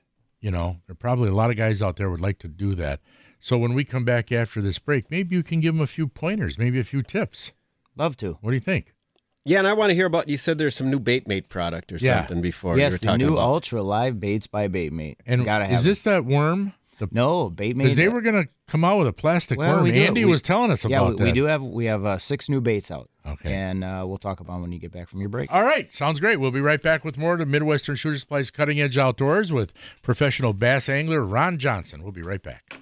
[0.40, 2.74] You know, there are probably a lot of guys out there would like to do
[2.74, 3.00] that.
[3.44, 6.08] So when we come back after this break, maybe you can give them a few
[6.08, 7.52] pointers, maybe a few tips.
[7.94, 8.38] Love to.
[8.40, 8.94] What do you think?
[9.44, 10.30] Yeah, and I want to hear about.
[10.30, 12.20] You said there's some new bait mate product or Yeah.
[12.20, 12.76] something before.
[12.76, 13.42] you yes, were the talking new about.
[13.44, 15.16] Ultra Live Baits by Baitmate.
[15.26, 15.84] And gotta have is it.
[15.84, 16.72] this that worm?
[17.00, 17.76] The, no Baitmate?
[17.78, 19.82] because they were going to come out with a plastic Well, worm.
[19.82, 21.24] we Andy we- was telling us yeah, about we, that.
[21.24, 23.10] we do have we have uh, six new baits out.
[23.26, 23.52] Okay.
[23.52, 25.52] and uh, we'll talk about 'em when you get back from your break.
[25.52, 26.40] All right, sounds great.
[26.40, 30.54] We'll be right back with more to Midwestern Shooter Supplies Cutting Edge Outdoors with professional
[30.54, 32.02] bass angler Ron Johnson.
[32.02, 32.76] We'll be right back.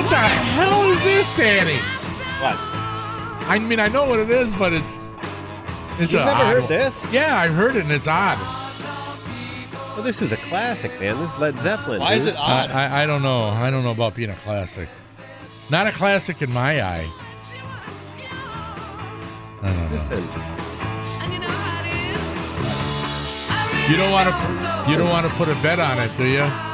[0.00, 1.76] What the hell is this, Danny?
[2.40, 2.56] What?
[3.50, 4.98] I mean, I know what it is, but it's
[5.98, 6.68] it's You've never odd heard one.
[6.70, 7.06] this?
[7.12, 8.38] Yeah, I've heard it, and it's odd.
[9.94, 11.18] Well, this is a classic, man.
[11.18, 12.00] This is Led Zeppelin.
[12.00, 12.32] Why is dude.
[12.32, 12.70] it I, odd?
[12.70, 13.42] I I don't know.
[13.42, 14.88] I don't know about being a classic.
[15.68, 17.06] Not a classic in my eye.
[19.62, 19.88] I don't know.
[19.92, 20.22] Listen,
[23.90, 24.90] You don't want to.
[24.90, 26.69] You don't want to put a bet on it, do you?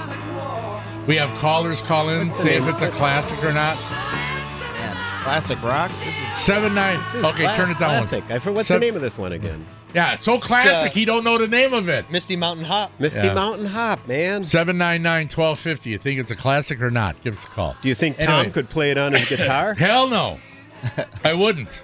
[1.07, 3.77] We have callers call in, What's say if it's a classic or not.
[5.23, 5.91] Classic rock.
[6.05, 6.99] This is Seven nine.
[7.13, 7.91] This Okay, class- turn it down.
[7.91, 8.25] Classic.
[8.31, 9.67] I forget what's Seven- the name of this one again?
[9.95, 10.73] Yeah, it's so classic.
[10.73, 12.11] uh, he don't know the name of it.
[12.11, 12.93] Misty Mountain Hop.
[12.99, 13.35] Misty Yeah.
[13.35, 14.45] Mountain Hop, man.
[14.45, 15.91] Seven nine nine twelve fifty.
[15.91, 17.21] You think it's a classic or not?
[17.25, 17.77] Give us a call.
[17.83, 18.51] Do you think Tom Anyway.
[18.53, 19.75] could play it on his guitar?
[19.75, 20.39] Hell no,
[21.25, 21.83] I wouldn't.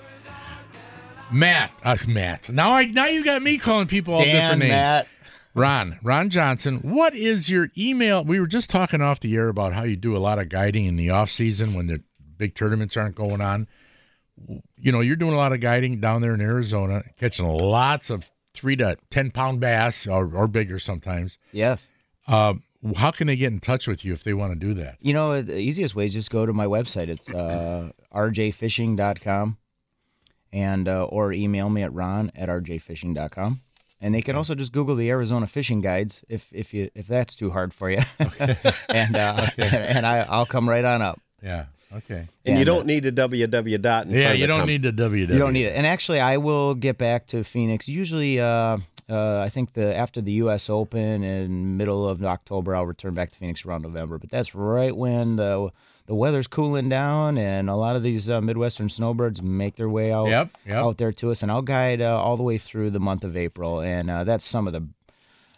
[1.32, 2.48] Matt, us Matt.
[2.50, 4.70] Now I now you got me calling people all Dan, different names.
[4.72, 5.08] Matt.
[5.54, 6.78] Ron, Ron Johnson.
[6.78, 8.24] What is your email?
[8.24, 10.86] We were just talking off the air about how you do a lot of guiding
[10.86, 12.02] in the off season when the
[12.38, 13.68] big tournaments aren't going on.
[14.76, 18.30] You know, you're doing a lot of guiding down there in Arizona, catching lots of
[18.54, 21.36] three to ten pound bass or, or bigger sometimes.
[21.52, 21.86] Yes.
[22.26, 22.54] Uh,
[22.96, 24.96] how can they get in touch with you if they want to do that?
[25.00, 27.08] You know, the easiest way is just go to my website.
[27.08, 29.58] It's uh, rjfishing.com
[30.52, 33.60] and uh, or email me at ron at rjfishing.com.
[34.02, 37.34] And they can also just Google the Arizona fishing guides if if you if that's
[37.36, 38.00] too hard for you,
[38.88, 41.20] and uh, and I, I'll come right on up.
[41.42, 41.66] Yeah.
[41.94, 42.26] Okay.
[42.44, 44.06] And you And, uh, don't need the www dot.
[44.06, 44.66] In Yeah, front you of don't Tom.
[44.68, 45.18] need the www.
[45.28, 45.74] You don't need it.
[45.76, 47.86] And actually, I will get back to Phoenix.
[47.86, 48.78] Usually, uh,
[49.10, 50.68] uh, I think the after the U.S.
[50.68, 54.18] Open in middle of October, I'll return back to Phoenix around November.
[54.18, 55.70] But that's right when the
[56.06, 60.12] the weather's cooling down, and a lot of these uh, Midwestern snowbirds make their way
[60.12, 60.74] out Yep, yep.
[60.76, 61.42] out there to us.
[61.42, 64.44] And I'll guide uh, all the way through the month of April, and uh, that's
[64.44, 64.86] some of the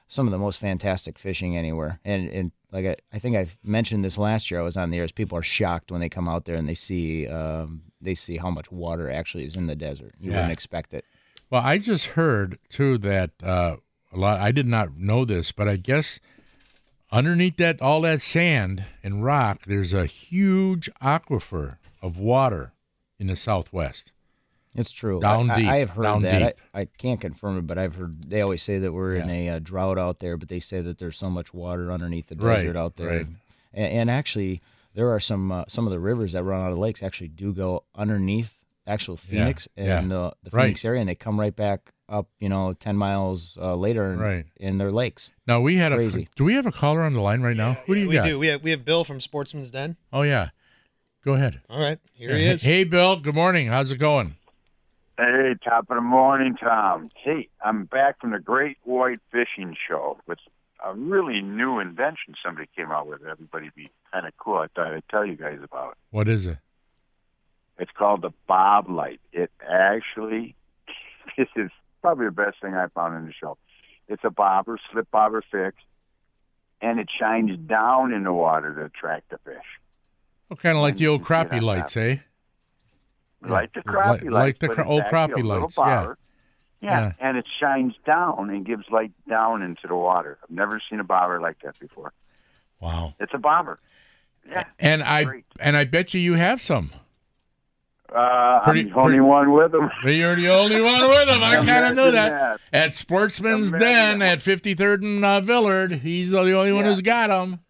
[0.08, 1.98] some of the most fantastic fishing anywhere.
[2.04, 4.60] And and like I, I think I've mentioned this last year.
[4.60, 5.04] I was on the air.
[5.04, 8.36] Is people are shocked when they come out there and they see um, they see
[8.36, 10.14] how much water actually is in the desert.
[10.20, 10.36] You Yeah.
[10.36, 11.04] wouldn't expect it.
[11.50, 13.76] Well, I just heard too that uh,
[14.12, 14.40] a lot.
[14.40, 16.18] I did not know this, but I guess
[17.14, 22.72] underneath that all that sand and rock, there's a huge aquifer of water
[23.18, 24.10] in the southwest.
[24.76, 25.20] It's true.
[25.20, 26.38] Down I, deep, I have heard down that.
[26.56, 26.64] deep.
[26.74, 29.50] I, I can't confirm it, but I've heard they always say that we're in a
[29.50, 30.36] uh, drought out there.
[30.36, 33.26] But they say that there's so much water underneath the Right, desert out there, right.
[33.72, 34.60] and, and actually
[34.94, 37.52] there are some uh, some of the rivers that run out of lakes actually do
[37.52, 38.52] go underneath
[38.88, 40.00] actual Phoenix yeah.
[40.00, 40.64] and the, the Right.
[40.64, 42.28] Phoenix area, and they come right back up.
[42.38, 44.46] You know, ten miles uh, later, in, Right.
[44.56, 45.30] in their lakes.
[45.46, 46.28] Now we had Crazy.
[46.32, 46.36] a.
[46.36, 47.74] Do we have a caller on the line right now?
[47.86, 48.24] Who do you we got?
[48.24, 48.38] We do.
[48.38, 49.96] We have we have Bill from Sportsman's Den.
[50.12, 50.50] Oh yeah,
[51.24, 51.60] go ahead.
[51.68, 52.62] All right, here he is.
[52.62, 53.68] Hey Bill, good morning.
[53.68, 54.36] How's it going?
[55.16, 57.08] Hey, top of the morning, Tom.
[57.14, 60.40] Hey, I'm back from the Great White Fishing Show with
[60.84, 63.20] a really new invention somebody came out with.
[63.24, 64.56] Everybody be kind of cool.
[64.56, 65.92] I thought I'd tell you guys about.
[65.92, 65.98] It.
[66.10, 66.58] What is it?
[67.78, 69.20] It's called the Bob Light.
[69.32, 70.56] It actually,
[71.36, 71.70] this is
[72.04, 73.56] probably the best thing I found in the show.
[74.08, 75.78] It's a bobber, slip bobber fix,
[76.82, 79.64] and it shines down in the water to attract the fish.
[80.50, 82.16] Oh, kind of like And the old can see it crappie lights, eh?
[83.40, 86.12] like the crappie like lights, Like the cra- old crappie lights, yeah.
[86.82, 87.00] Yeah.
[87.00, 87.12] Yeah.
[87.20, 90.36] and it shines down and gives light down into the water.
[90.42, 92.12] I've never seen a bobber like that before.
[92.80, 93.14] Wow.
[93.18, 93.78] It's a bobber.
[94.46, 95.44] Yeah, And I great.
[95.58, 96.90] and I bet you you have some.
[98.14, 99.90] Uh, Pretty- I'm the only pretty- one with them.
[100.04, 101.42] You're the only one with them.
[101.42, 102.30] I kind of knew that.
[102.32, 102.60] that.
[102.72, 104.38] At Sportsman's Imagine Den that.
[104.38, 107.60] at 53rd and uh, Villard, he's the only one who's got them.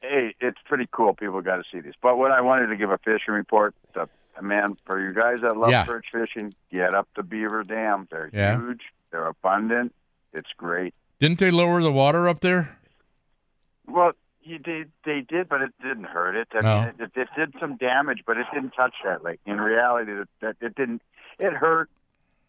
[0.00, 1.14] Hey, it's pretty cool.
[1.14, 1.94] People got to see this.
[2.00, 3.74] But what I wanted to give a fishing report.
[3.94, 4.08] The,
[4.40, 5.84] man, for you guys that love Yeah.
[5.84, 8.06] perch fishing, get up to Beaver Dam.
[8.10, 8.56] They're Yeah.
[8.58, 8.82] huge.
[9.10, 9.92] They're abundant.
[10.32, 10.94] It's great.
[11.18, 12.78] Didn't they lower the water up there?
[13.88, 14.12] Well,
[14.48, 14.90] you did.
[15.04, 16.48] They did, but it didn't hurt it.
[16.54, 16.80] I No.
[16.82, 19.40] mean, it, it did some damage, but it didn't touch that lake.
[19.46, 21.02] In reality, that that it didn't.
[21.38, 21.88] It hurt,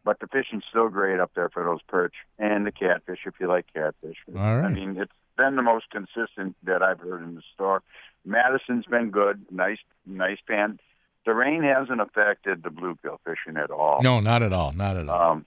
[0.03, 3.19] but the fishing's still great up there for those perch and the catfish.
[3.25, 4.65] If you like catfish, All right.
[4.65, 7.81] I mean, it's been the most consistent that I've heard in the store.
[8.25, 9.45] Madison's been good.
[9.51, 10.79] Nice, nice pan.
[11.25, 13.99] The rain hasn't affected the bluegill fishing at all.
[14.01, 14.71] No, not at all.
[14.71, 15.31] Not at all.
[15.33, 15.45] Um,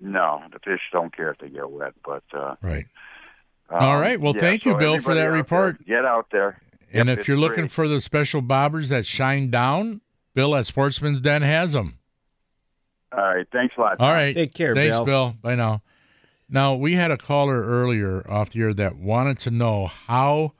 [0.00, 2.22] no, the fish don't care if they get wet, but.
[2.32, 2.86] Uh, right.
[3.74, 4.20] Um, All right.
[4.20, 5.86] Well, yeah, thank you, so Bill, for that out there, report.
[5.86, 6.60] get out there.
[6.92, 7.70] And Yep, if you're looking great.
[7.72, 10.00] for the special bobbers that shine down,
[10.34, 11.98] Bill at Sportsman's Den has them.
[13.12, 13.96] All right, thanks a lot.
[14.00, 14.34] All right.
[14.34, 14.82] Take care, Bill.
[14.92, 15.04] Thanks, Bill.
[15.30, 15.36] Bill.
[15.42, 15.82] Bye now.
[16.48, 20.52] Now, we had a caller earlier off the air that wanted to know how,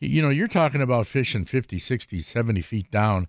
[0.00, 3.26] you know, you're talking about fishing 50, 60, 70 feet down.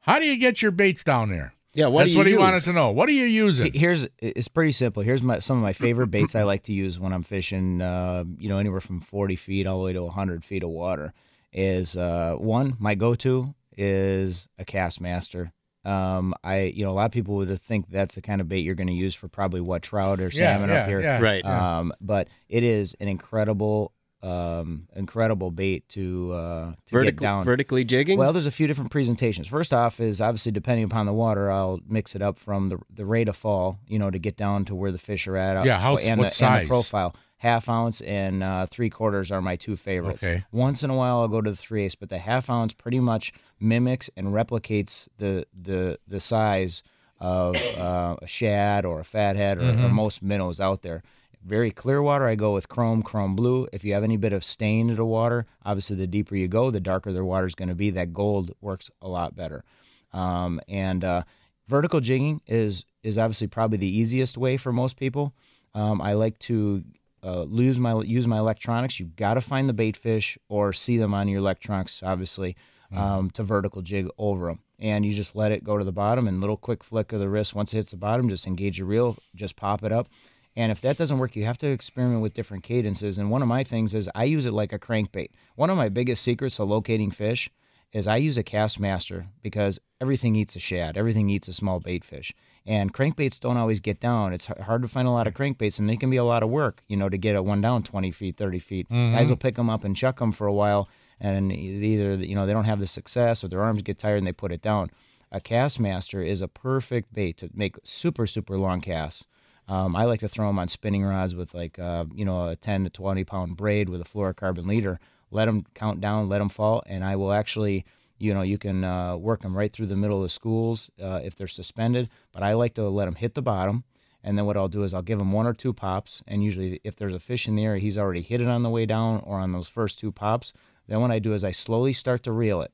[0.00, 1.54] How do you get your baits down there?
[1.72, 2.90] Yeah, what That's do you what he wanted to know.
[2.90, 3.72] What are you using?
[3.72, 5.02] Here's it's pretty simple.
[5.02, 7.80] Here's my some of my favorite baits I like to use when I'm fishing.
[7.80, 11.12] Uh, you know, anywhere from 40 feet all the way to 100 feet of water.
[11.52, 15.52] Is uh, one my go-to is a Kastmaster.
[15.84, 18.60] Um, I you know a lot of people would think that's the kind of bait
[18.60, 21.00] you're going to use for probably what trout or Yeah, salmon yeah, up here.
[21.00, 21.20] yeah.
[21.20, 21.44] Right.
[21.44, 27.44] Um, but it is an incredible, um, incredible bait to uh, to get Vertically, down.
[27.44, 28.18] vertically jigging.
[28.18, 29.48] Well, there's a few different presentations.
[29.48, 33.04] First off, is obviously depending upon the water, I'll mix it up from the the
[33.06, 35.64] rate of fall, you know, to get down to where the fish are at.
[35.64, 37.14] Yeah, how- and what the, and the profile.
[37.38, 40.22] half ounce and uh, three quarters are my two favorites.
[40.22, 40.44] Okay.
[40.52, 43.00] Once in a while, I'll go to the three eighths, but the half ounce pretty
[43.00, 46.82] much mimics and replicates the the the size
[47.18, 51.02] of uh, a shad or a fathead or, or most minnows out there.
[51.44, 53.66] Very clear water, I go with chrome, chrome blue.
[53.72, 56.70] If you have any bit of stain to the water, obviously the deeper you go,
[56.70, 57.90] the darker the water is going to be.
[57.90, 59.64] That gold works a lot better.
[60.12, 61.22] Um, and uh,
[61.66, 65.32] vertical jigging is is obviously probably the easiest way for most people.
[65.74, 66.84] Um, I like to
[67.24, 69.00] uh, lose my use my electronics.
[69.00, 72.56] You've got to find the bait fish or see them on your electronics, obviously,
[72.94, 74.58] um, to vertical jig over them.
[74.78, 77.28] And you just let it go to the bottom and little quick flick of the
[77.28, 77.54] wrist.
[77.54, 80.08] Once it hits the bottom, just engage your reel, just pop it up.
[80.56, 83.18] And if that doesn't work, you have to experiment with different cadences.
[83.18, 85.30] And one of my things is I use it like a crankbait.
[85.54, 87.48] One of my biggest secrets to locating fish
[87.92, 92.04] is I use a Kastmaster because everything eats a shad, everything eats a small bait
[92.04, 92.32] fish.
[92.66, 94.32] And crankbaits don't always get down.
[94.32, 96.50] It's hard to find a lot of crankbaits, and they can be a lot of
[96.50, 98.88] work, you know, to get a one down 20 feet, 30 feet.
[98.88, 99.16] Mm-hmm.
[99.16, 100.88] Guys will pick them up and chuck them for a while,
[101.20, 104.26] and either, you know, they don't have the success or their arms get tired and
[104.26, 104.90] they put it down.
[105.32, 109.24] A Kastmaster is a perfect bait to make super, super long casts.
[109.70, 112.56] Um, I like to throw them on spinning rods with like uh, you know a
[112.56, 114.98] 10 to 20 pound braid with a fluorocarbon leader.
[115.30, 117.84] Let them count down, let them fall, and I will actually
[118.18, 121.20] you know you can uh, work them right through the middle of the schools uh,
[121.22, 122.08] if they're suspended.
[122.32, 123.84] But I like to let them hit the bottom,
[124.24, 126.80] and then what I'll do is I'll give them one or two pops, and usually
[126.82, 129.22] if there's a fish in the area, he's already hit it on the way down
[129.24, 130.52] or on those first two pops.
[130.88, 132.72] Then what I do is I slowly start to reel it.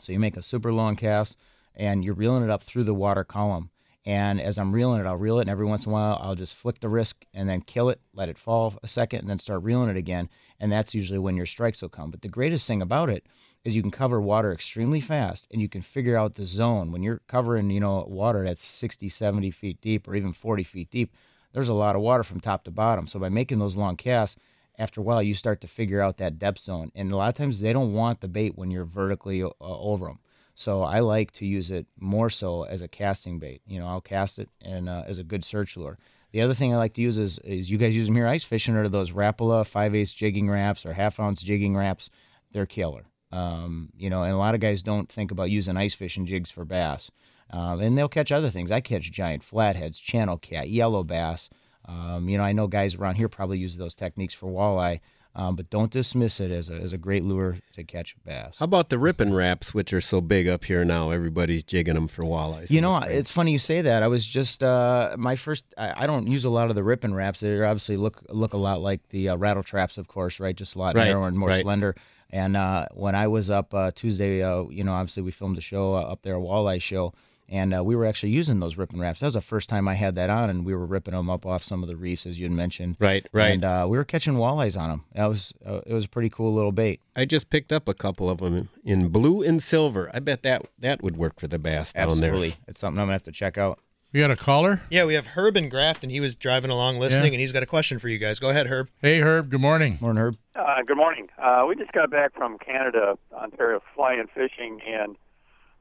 [0.00, 1.36] So you make a super long cast
[1.76, 3.70] and you're reeling it up through the water column.
[4.06, 6.34] And as I'm reeling it, I'll reel it, and every once in a while, I'll
[6.34, 9.38] just flick the wrist and then kill it, let it fall a second, and then
[9.38, 10.30] start reeling it again.
[10.58, 12.10] And that's usually when your strikes will come.
[12.10, 13.26] But the greatest thing about it
[13.62, 16.92] is you can cover water extremely fast and you can figure out the zone.
[16.92, 20.90] When you're covering, you know, water that's 60, 70 feet deep or even 40 feet
[20.90, 21.14] deep,
[21.52, 23.06] there's a lot of water from top to bottom.
[23.06, 24.38] So by making those long casts,
[24.78, 26.90] after a while, you start to figure out that depth zone.
[26.94, 30.06] And a lot of times they don't want the bait when you're vertically uh, over
[30.06, 30.20] them.
[30.60, 33.62] So I like to use it more so as a casting bait.
[33.66, 35.96] You know, I'll cast it and uh, as a good search lure.
[36.32, 38.44] The other thing I like to use is, is you guys use them here ice
[38.44, 42.10] fishing or those Rapala 5 ace Jigging Raps or half ounce Jigging Raps.
[42.52, 43.06] They're killer.
[43.32, 46.50] Um, you know, and a lot of guys don't think about using ice fishing jigs
[46.50, 47.10] for bass.
[47.48, 48.70] Um, and they'll catch other things.
[48.70, 51.48] I catch giant flatheads, channel cat, yellow bass.
[51.86, 55.00] Um, you know, I know guys around here probably use those techniques for walleye,
[55.34, 58.56] um, but don't dismiss it as a, as a great lure to catch bass.
[58.58, 61.10] How about the Ripping Raps, which are so big up here now?
[61.10, 62.70] Everybody's jigging them for walleyes.
[62.70, 64.02] You know, it's funny you say that.
[64.02, 65.64] I was just uh, my first.
[65.78, 67.40] I, I don't use a lot of the Ripping Raps.
[67.40, 70.56] They obviously look look a lot like the uh, rattle traps, of course, right?
[70.56, 71.62] Just a lot Right, narrower and more right.
[71.62, 71.94] slender.
[72.32, 75.60] And uh, when I was up uh, Tuesday, uh, you know, obviously we filmed a
[75.60, 77.12] show uh, up there, a walleye show,
[77.50, 79.20] and uh, we were actually using those Ripping Raps.
[79.20, 81.44] That was the first time I had that on, and we were ripping them up
[81.44, 82.96] off some of the reefs, as you had mentioned.
[83.00, 83.52] Right, right.
[83.52, 85.04] And uh, we were catching walleyes on them.
[85.14, 87.00] That was uh, it was a pretty cool little bait.
[87.16, 90.10] I just picked up a couple of them in blue and silver.
[90.14, 92.30] I bet that that would work for the bass down Absolutely, there.
[92.30, 93.78] Absolutely, it's something I'm gonna have to check out.
[94.12, 94.82] We got a caller.
[94.90, 96.10] Yeah, we have Herb in Grafton.
[96.10, 97.34] He was driving along listening, Yeah.
[97.34, 98.40] and he's got a question for you guys.
[98.40, 98.88] Go ahead, Herb.
[99.00, 99.50] Hey, Herb.
[99.50, 99.98] Good morning.
[100.00, 100.36] Morning, Herb.
[100.56, 101.28] Uh, good morning.
[101.38, 105.14] Uh, we just got back from Canada, Ontario, flying fishing, and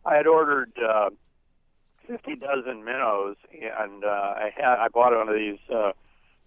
[0.05, 0.71] I had ordered
[2.09, 5.91] 50 dozen minnows, and uh, I had I bought one of these uh,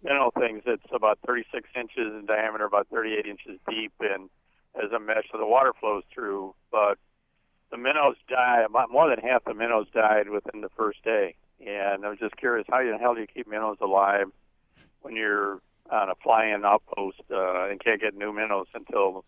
[0.03, 4.29] minnow things that's about 36 inches in diameter, about 38 inches deep, and
[4.75, 6.55] as a mesh, so the water flows through.
[6.73, 6.99] But
[7.71, 8.65] the minnows die.
[8.67, 12.37] About more than half the minnows died within the first day, and I was just
[12.37, 14.27] curious, how the hell do you keep minnows alive
[15.03, 19.25] when you're on a fly-in outpost uh, and can't get new minnows until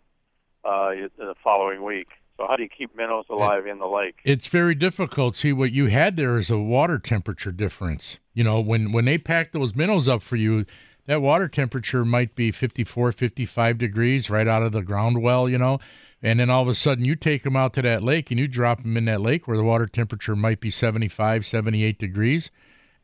[0.65, 2.09] uh, the following week.
[2.37, 4.17] So how do you keep minnows alive in the lake?
[4.25, 5.37] It's very difficult.
[5.37, 8.19] See, what you had there is a water temperature difference.
[8.33, 10.67] You know, when when they pack those minnows up for you,
[11.07, 15.59] that water temperature might be 54, 55 degrees right out of the ground well, you
[15.59, 15.79] know.
[16.23, 18.49] And then all of a sudden you take them out to that lake and you
[18.49, 22.51] drop them in that lake where the water temperature might be 75, 78 degrees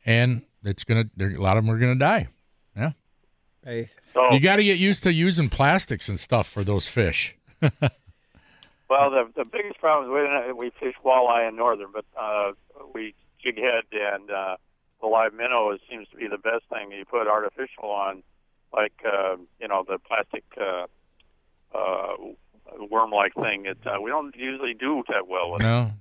[0.05, 2.27] and it's going to a lot of them are going to die.
[2.75, 2.91] Yeah.
[3.63, 7.35] Hey, So You got to get used to using plastics and stuff for those fish.
[8.91, 12.51] well, the the biggest problem is we didn't- we fish walleye in northern, but uh,
[12.93, 14.57] we jig head and uh,
[15.01, 16.91] the live minnow is, seems to be the best thing.
[16.91, 18.21] You put artificial on,
[18.73, 20.85] like uh, you know the plastic uh,
[21.77, 22.13] uh,
[22.89, 23.65] worm-like thing.
[23.65, 25.61] It uh, we don't usually do that well with.
[25.63, 25.91] No.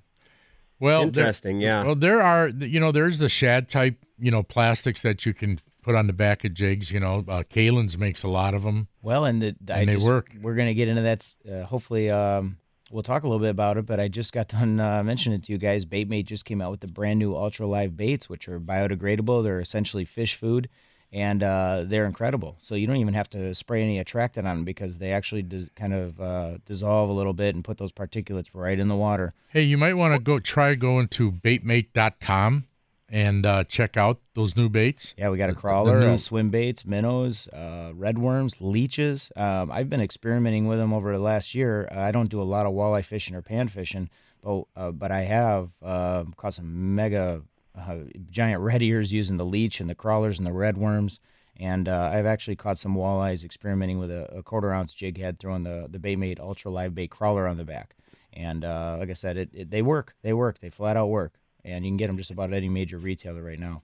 [0.79, 1.61] Well, there- interesting.
[1.61, 1.85] Yeah.
[1.85, 5.61] Well, there are, you know, there's the shad type, you know, plastics that you can
[5.83, 6.91] put on the back of jigs.
[6.91, 8.89] You know, uh, Kalin's makes a lot of them.
[9.03, 10.31] Well, and the, I And they just- work.
[10.41, 11.35] We're going to get into that.
[11.51, 12.57] Uh, hopefully, um,
[12.91, 13.87] we'll talk a little bit about it.
[13.87, 15.85] But I just got done uh, mentioning it to you guys.
[15.85, 19.43] Baitmate just came out with the brand new Ultra Live baits, which are biodegradable.
[19.43, 20.69] They're essentially fish food,
[21.13, 22.57] and uh, they're incredible.
[22.61, 25.71] So you don't even have to spray any attractant on them because they actually dis-
[25.77, 29.33] kind of uh, dissolve a little bit and put those particulates right in the water.
[29.49, 32.67] Hey, you might want to go try going to baitmate.com
[33.11, 35.15] and uh, check out those new baits.
[35.19, 39.33] Yeah, we got a crawler, new- uh, swim baits, minnows, uh, redworms, leeches.
[39.37, 41.89] Um, I've been experimenting with them over the last year.
[41.91, 44.09] Uh, I don't do a lot of walleye fishing or pan fishing,
[44.43, 47.43] but uh, but I have uh, caught some mega
[47.77, 47.97] uh,
[48.31, 51.21] giant red ears using the leech and the crawlers and the red worms.
[51.59, 55.39] And uh, I've actually caught some walleyes experimenting with a, a quarter ounce jig head,
[55.39, 57.97] throwing the the Baitmate Ultra Live Bait crawler on the back.
[58.33, 60.15] And uh, like I said, it, it they work.
[60.23, 60.61] They work.
[60.61, 61.40] They flat out work.
[61.65, 63.83] And you can get them just about any major retailer right now.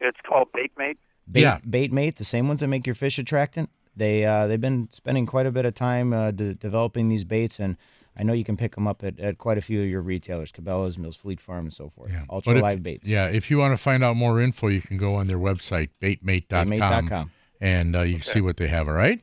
[0.00, 0.98] It's called Baitmate.
[1.30, 1.58] Bait, Yeah.
[1.66, 3.70] Baitmate, the same ones that make your fish attractant.
[3.96, 7.58] They uh, they've been spending quite a bit of time uh, de- developing these baits,
[7.58, 7.76] and
[8.14, 10.52] I know you can pick them up at, at quite a few of your retailers,
[10.52, 12.10] Cabela's, Mills Fleet Farm, and so forth.
[12.12, 12.24] Yeah.
[12.28, 13.08] Ultra But if- live baits.
[13.08, 15.88] Yeah, if you want to find out more info, you can go on their website,
[16.02, 17.30] baitmate.com, Baitmate.com.
[17.60, 19.22] and uh, you can see what they have, all right?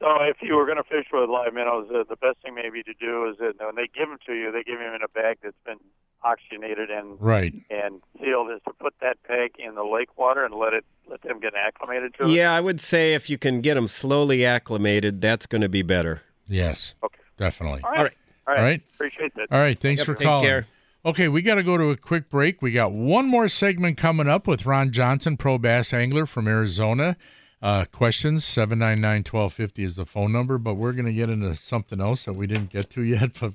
[0.00, 2.82] So if you were going to fish with live minnows, uh, the best thing maybe
[2.82, 5.08] to do is that when they give them to you, they give them in a
[5.08, 5.78] bag that's been
[6.24, 7.54] oxygenated and Right.
[7.70, 8.50] and sealed.
[8.50, 11.54] Is to put that peg in the lake water and let it let them get
[11.54, 12.30] acclimated to it.
[12.30, 15.82] Yeah, I would say if you can get them slowly acclimated, that's going to be
[15.82, 16.22] better.
[16.48, 16.94] Yes.
[17.04, 17.18] Okay.
[17.36, 17.82] Definitely.
[17.84, 17.98] All right.
[17.98, 18.12] All right.
[18.46, 18.58] All right.
[18.58, 18.82] All right.
[18.94, 19.48] Appreciate that.
[19.50, 19.78] All right.
[19.78, 20.44] Thanks Yep, for take calling.
[20.44, 20.66] care.
[21.06, 22.62] Okay, we got to go to a quick break.
[22.62, 27.16] We got one more segment coming up with Ron Johnson, pro bass angler from Arizona.
[27.60, 32.00] Uh, questions 799 1250 is the phone number, but we're going to get into something
[32.00, 33.32] else that we didn't get to yet.
[33.40, 33.52] But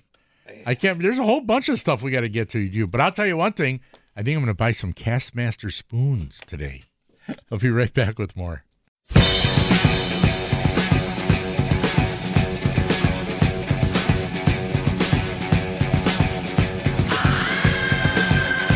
[0.66, 2.88] I can't, there's a whole bunch of stuff we got to get to you.
[2.88, 3.82] But I'll tell you one thing
[4.16, 6.84] I think I'm going to buy some Kastmaster spoons today.
[7.52, 8.64] I'll be right back with more.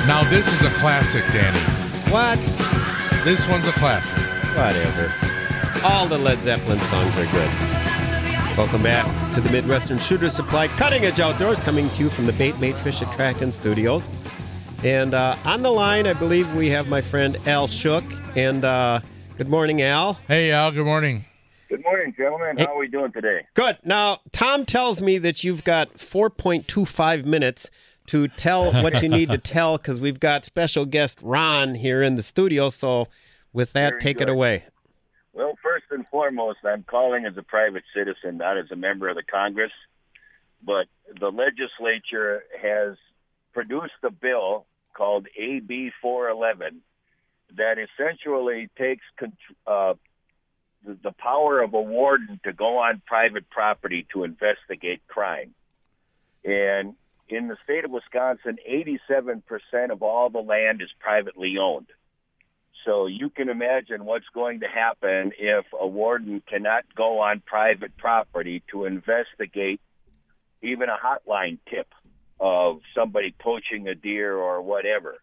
[0.06, 1.60] Now, this is a classic, Danny.
[2.12, 2.38] What?
[3.24, 4.18] This one's a classic.
[4.56, 5.14] Whatever.
[5.86, 7.83] All the Led Zeppelin songs are good.
[8.56, 12.34] Welcome back to the Midwestern Shooter Supply Cutting Edge Outdoors, coming to you from the
[12.34, 14.08] Bait Mate Fish Attractant Studios.
[14.84, 18.04] And uh, on the line, I believe we have my friend Al Shook.
[18.36, 19.00] And uh,
[19.38, 20.20] good morning, Al.
[20.28, 21.26] Hey, Al, good morning.
[21.68, 22.60] Good morning, gentlemen.
[22.60, 23.48] How are we doing today?
[23.56, 23.80] Good.
[23.84, 27.72] Now, Tom tells me that you've got 4.25 minutes
[28.06, 32.18] to tell what you need to tell because we've got special guest Ron here in
[32.18, 32.70] the studio.
[32.70, 33.08] So,
[33.52, 34.66] with that, Very take it away.
[35.34, 39.16] Well, first and foremost, I'm calling as a private citizen, not as a member of
[39.16, 39.72] the Congress.
[40.64, 40.86] But
[41.20, 42.96] the legislature has
[43.52, 46.82] produced a bill called AB 411
[47.58, 49.04] that essentially takes
[49.68, 49.94] uh,
[50.86, 55.54] the, power of a warden to go on private property to investigate crime.
[56.44, 56.96] And
[57.30, 59.44] in the state of Wisconsin, 87%
[59.92, 61.88] of all the land is privately owned.
[62.86, 67.96] So you can imagine what's going to happen if a warden cannot go on private
[67.98, 69.80] property to investigate
[70.62, 71.88] even a hotline tip
[72.40, 75.16] of somebody poaching a deer or whatever.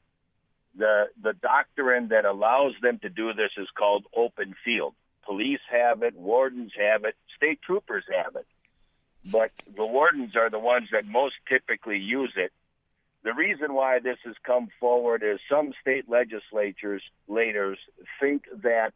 [0.76, 4.94] The the doctrine that allows them to do this is called open field.
[5.24, 8.46] Police have it, wardens have it, state troopers have it.
[9.24, 12.52] But the wardens are the ones that most typically use it
[13.22, 17.78] the reason why this has come forward is some state legislatures leaders
[18.18, 18.92] think that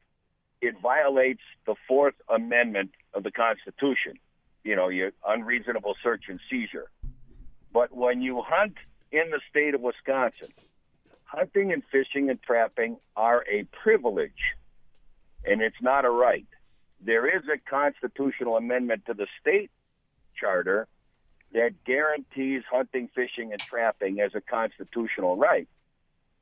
[0.63, 4.15] it violates the Fourth Amendment of the Constitution.
[4.63, 6.91] You know, your unreasonable search and seizure.
[7.73, 8.77] But when you hunt
[9.13, 10.49] in the state of Wisconsin,
[11.25, 14.55] hunting and fishing and trapping are a privilege,
[15.45, 16.47] and it's not a right.
[17.05, 19.71] There is a constitutional amendment to the state
[20.35, 20.89] charter
[21.55, 25.69] that guarantees hunting, fishing, and trapping as a constitutional right.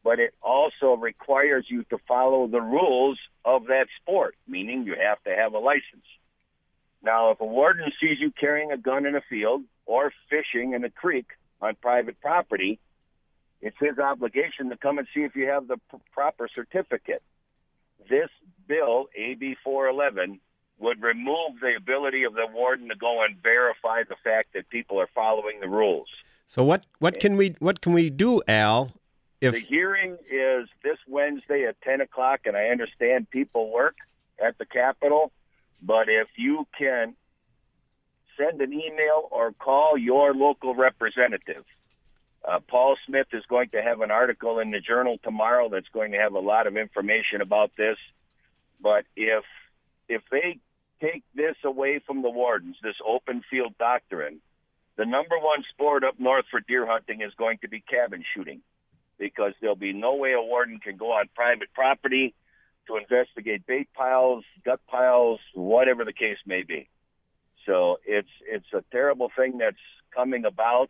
[0.02, 5.22] But it also requires you to follow the rules of that sport, meaning you have
[5.22, 6.06] to have a license.
[7.04, 10.82] Now, if a warden sees you carrying a gun in a field or fishing in
[10.84, 11.26] a creek
[11.60, 12.80] on private property,
[13.60, 15.76] it's his obligation to come and see if you have the
[16.12, 17.22] proper certificate.
[18.08, 18.30] This
[18.66, 20.40] bill, AB 411,
[20.82, 25.00] would remove the ability of the warden to go and verify the fact that people
[25.00, 26.08] are following the rules.
[26.46, 28.92] So what what can we what can we do, Al?
[29.40, 33.96] the hearing is this Wednesday at 10 o'clock, and I understand people work
[34.38, 35.32] at the Capitol,
[35.82, 37.14] but if you can
[38.36, 41.64] send an email or call your local representative.
[42.46, 46.12] Uh, Paul Smith is going to have an article in the Journal tomorrow that's going
[46.12, 47.96] to have a lot of information about this.
[48.80, 49.44] But if
[50.08, 50.58] if they
[51.02, 54.40] take this away from the wardens, this open field doctrine,
[54.96, 58.60] the number one sport up north for deer hunting is going to be cabin shooting
[59.18, 62.34] because there'll be no way a warden can go on private property
[62.86, 66.88] to investigate bait piles, gut piles, whatever the case may be.
[67.66, 69.76] So it's it's a terrible thing that's
[70.14, 70.88] coming about,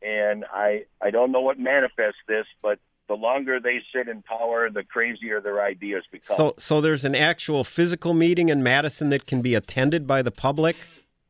[0.00, 2.78] and I I don't know what manifests this, but
[3.08, 6.36] the longer they sit in power, the crazier their ideas become.
[6.36, 10.30] So, so there's an actual physical meeting in Madison that can be attended by the
[10.30, 10.76] public.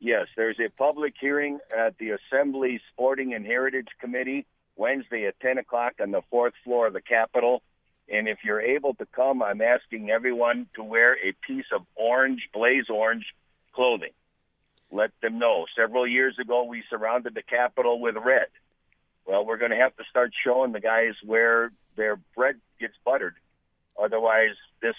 [0.01, 5.59] Yes, there's a public hearing at the Assembly Sporting and Heritage Committee Wednesday at 10
[5.59, 7.62] o'clock on the fourth floor of the Capitol.
[8.09, 12.49] And if you're able to come, I'm asking everyone to wear a piece of orange,
[12.55, 13.26] blaze orange
[13.72, 14.12] clothing.
[14.91, 15.66] Let them know.
[15.76, 18.47] Several years ago, we surrounded the Capitol with red.
[19.29, 23.35] Well, we're going to have to start showing the guys where their bread gets buttered.
[24.03, 24.95] Otherwise, this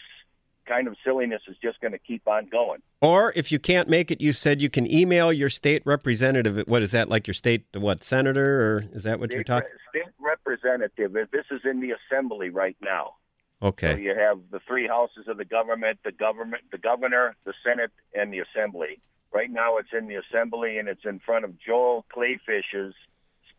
[0.68, 2.80] kind of silliness is just going to keep on going.
[3.02, 6.68] Or if you can't make it, you said you can email your state representative.
[6.68, 7.26] What is that like?
[7.26, 9.70] Your state what senator or is that what you're talking?
[9.90, 11.14] state representative.
[11.14, 13.16] This is in the assembly right now.
[13.62, 14.00] So Okay.
[14.00, 18.32] you have the three houses of the government, the government, the governor, the Senate, and
[18.32, 19.02] the assembly.
[19.34, 22.94] Right now, it's in the assembly and it's in front of Joel Kleefisch's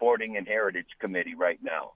[0.01, 1.93] Sporting and Heritage Committee right now.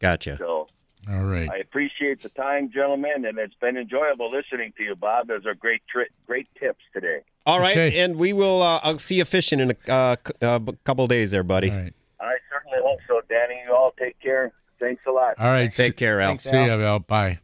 [0.00, 0.36] Gotcha.
[0.38, 0.66] So
[1.08, 1.48] All right.
[1.48, 5.28] I appreciate the time, gentlemen, and it's been enjoyable listening to you, Bob.
[5.28, 7.20] Those are great, tri- great tips today.
[7.46, 8.00] All right, Okay.
[8.00, 8.60] and we will.
[8.60, 11.70] Uh, I'll see you fishing in a uh, c- uh, couple days, there, buddy.
[11.70, 11.94] All right.
[12.20, 13.62] I certainly hope so, Danny.
[13.66, 14.52] You all take care.
[14.80, 15.34] Thanks a lot.
[15.38, 15.70] All right.
[15.70, 16.30] Take care, Al.
[16.30, 16.98] Thanks, See you, Val.
[16.98, 17.38] Bye.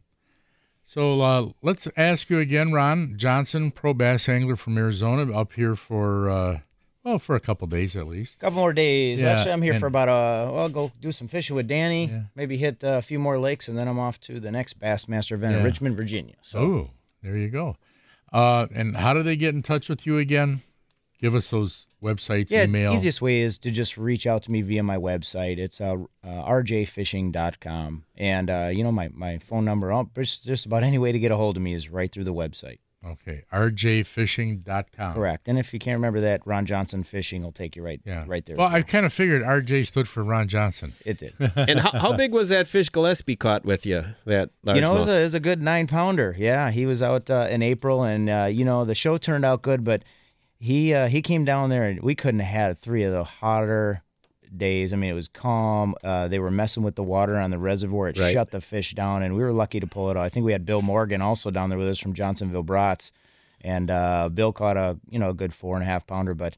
[0.85, 5.77] So uh, let's ask you again, Ron Johnson, pro bass angler from Arizona, up here
[5.77, 6.59] for uh,
[7.05, 8.37] well for a couple days at least.
[8.37, 9.21] A couple more days.
[9.21, 10.51] Yeah, Actually, I'm here and- for about a.
[10.53, 12.07] Well, I'll go do some fishing with Danny.
[12.07, 12.23] Yeah.
[12.35, 15.33] Maybe hit uh, a few more lakes, and then I'm off to the next Bassmaster
[15.33, 16.35] event in Richmond, Virginia.
[16.43, 16.91] So Oh,
[17.23, 17.77] there you go.
[18.33, 20.63] Uh, and how do they get in touch with you again?
[21.21, 22.95] Give us those websites, yeah, email.
[22.95, 25.59] easiest way is to just reach out to me via my website.
[25.59, 29.93] It's uh, uh, rjfishing.com, and uh, you know my my phone number.
[29.93, 32.25] oh, Just just about any way to get a hold of me is right through
[32.25, 32.79] the website.
[33.07, 35.15] Okay, rjfishing.com.
[35.15, 35.49] Correct.
[35.49, 38.25] And if you can't remember that, Ron Johnson Fishing will take you right Yeah.
[38.27, 38.57] right there.
[38.57, 40.93] Well, as I kind of figured RJ stood for Ron Johnson.
[41.07, 41.35] it did.
[41.57, 44.05] and how, how big was that fish Gillespie caught with you?
[44.27, 46.35] That you know, it was, a, it was a good nine pounder.
[46.39, 49.63] Yeah, he was out uh, in April, and uh, you know the show turned out
[49.63, 50.03] good, but
[50.59, 54.03] he uh, he came down there, and we couldn't have had three of the hotter
[54.57, 54.93] days.
[54.93, 55.95] I mean, it was calm.
[56.03, 58.09] Uh, they were messing with the water on the reservoir.
[58.09, 58.33] It Right.
[58.33, 60.25] shut the fish down, and we were lucky to pull it out.
[60.25, 63.13] I think we had Bill Morgan also down there with us from Johnsonville Brats,
[63.61, 66.57] and uh, Bill caught a you know a good four and a half pounder, but.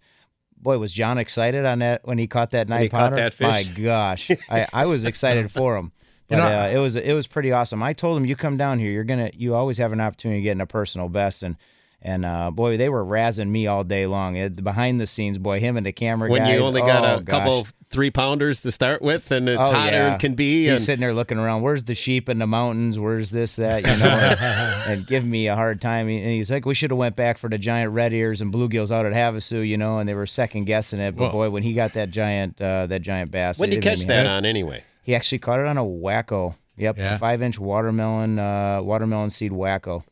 [0.65, 3.17] Boy, was John excited on that when he caught that nine he caught pounder?
[3.17, 3.49] that fish?
[3.49, 5.91] My gosh, I, I was excited for him.
[6.29, 7.83] But You know, uh, it was it was pretty awesome.
[7.83, 10.45] I told him, "You come down here, you're gonna you always have an opportunity to
[10.45, 11.57] get in a personal best." And
[12.05, 14.37] and uh, boy, they were razzing me all day long.
[14.37, 16.55] It, behind the scenes, boy, him and the camera when guys.
[16.55, 17.73] you only got oh, a couple gosh.
[17.91, 20.11] three pounders to start with, and it's Oh, hotter yeah.
[20.11, 20.69] than can be.
[20.69, 21.63] He's sitting there looking around.
[21.63, 22.99] Where's the sheep in the mountains?
[22.99, 23.87] Where's this that?
[23.87, 24.41] You know, and,
[24.99, 26.09] and giving me a hard time.
[26.09, 28.91] And he's like, "We should have went back for the giant red ears and bluegills
[28.91, 31.17] out at Havasu, you know." And they were second guessing it.
[31.17, 33.83] But Well- boy, when he got that giant uh, that giant bass, when did you
[33.83, 34.29] catch that happy.
[34.29, 34.83] on anyway?
[35.05, 36.55] He actually caught it on a wacko.
[36.77, 37.15] Yep, Yeah.
[37.15, 40.03] a five inch watermelon uh, watermelon seed wacko.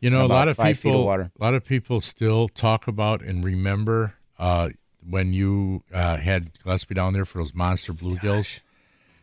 [0.00, 1.30] You know, a lot of five feet of people, water.
[1.38, 4.70] a lot of people still talk about and remember uh,
[5.08, 8.60] when you uh, had Gillespie down there for those monster bluegills.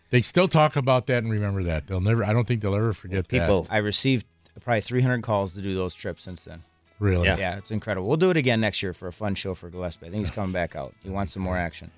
[0.10, 1.88] They still talk about that and remember that.
[1.88, 2.24] They'll never.
[2.24, 4.26] I don't think they'll ever forget People, I received
[4.62, 6.60] probably 300 calls to do those trips since then.
[6.60, 7.06] that.
[7.06, 7.28] Really?
[7.28, 7.58] Yeah.
[7.58, 8.08] it's incredible.
[8.08, 10.08] We'll do it again next year for a fun show for Gillespie.
[10.08, 10.94] I think he's coming back out.
[11.04, 11.92] He wants some more action.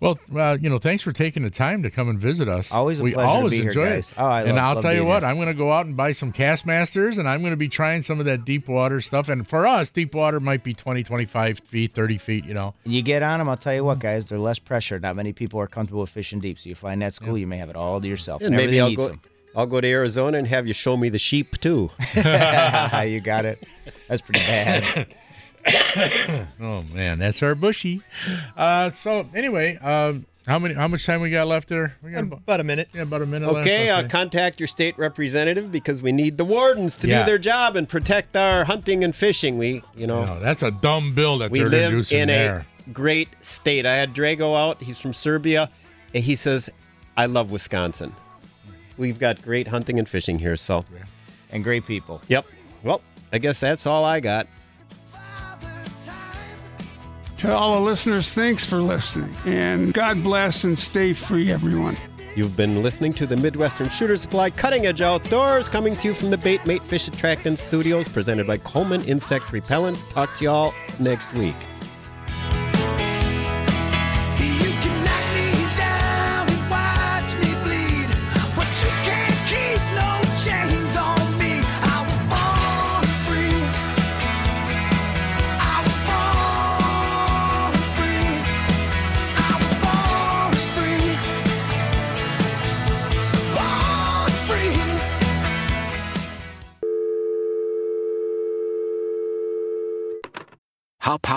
[0.00, 2.70] Well, uh, you know, thanks for taking the time to come and visit us.
[2.70, 4.10] Always a we pleasure to always be here, enjoy guys.
[4.10, 4.14] it.
[4.16, 5.30] Oh, I and love- I'll love tell you what, here.
[5.30, 8.02] I'm going to go out and buy some Kastmasters, and I'm going to be trying
[8.02, 9.28] some of that deep water stuff.
[9.28, 12.44] And for us, deep water might be 20, 25 feet, 30 feet.
[12.44, 12.74] You know.
[12.84, 15.00] And you get on them, I'll tell you what, guys, they're less pressure.
[15.00, 16.60] Not many people are comfortable with fishing deep.
[16.60, 18.40] So you find that school, you may have it all to yourself.
[18.40, 19.12] and maybe I'll eats go.
[19.14, 19.20] 'em.
[19.56, 21.90] I'll go to Arizona and have you show me the sheep too.
[22.14, 23.66] you got it.
[24.06, 25.08] That's pretty bad.
[26.60, 28.02] Oh man, that's our bushy.
[28.56, 30.74] Uh, so anyway, um, how many?
[30.74, 31.94] How much time we got left there?
[32.02, 32.88] We got about, About a minute.
[32.94, 34.06] yeah, about a minute Okay, left.
[34.06, 37.20] uh, contact your state representative because we need the wardens to Yeah.
[37.20, 39.58] do their job and protect our hunting and fishing.
[39.58, 42.66] We, you know, No, that's a dumb bill that we live in there.
[42.86, 43.84] a great state.
[43.86, 44.82] I had Drago out.
[44.82, 45.70] He's from Serbia,
[46.14, 46.70] and he says,
[47.16, 48.14] "I love Wisconsin.
[48.96, 50.84] We've got great hunting and fishing here." So,
[51.52, 52.22] and great people.
[52.28, 52.46] yep.
[52.82, 53.02] Well,
[53.32, 54.46] I guess that's all I got.
[57.38, 59.32] To all the listeners, thanks for listening.
[59.46, 61.96] And God bless and stay free, everyone.
[62.34, 66.30] You've been listening to the Midwestern Shooter Supply Cutting Edge Outdoors, coming to you from
[66.30, 70.08] the Bait Mate Fish Attractant Studios, presented by Coleman Insect Repellents.
[70.12, 71.54] Talk to y'all next week.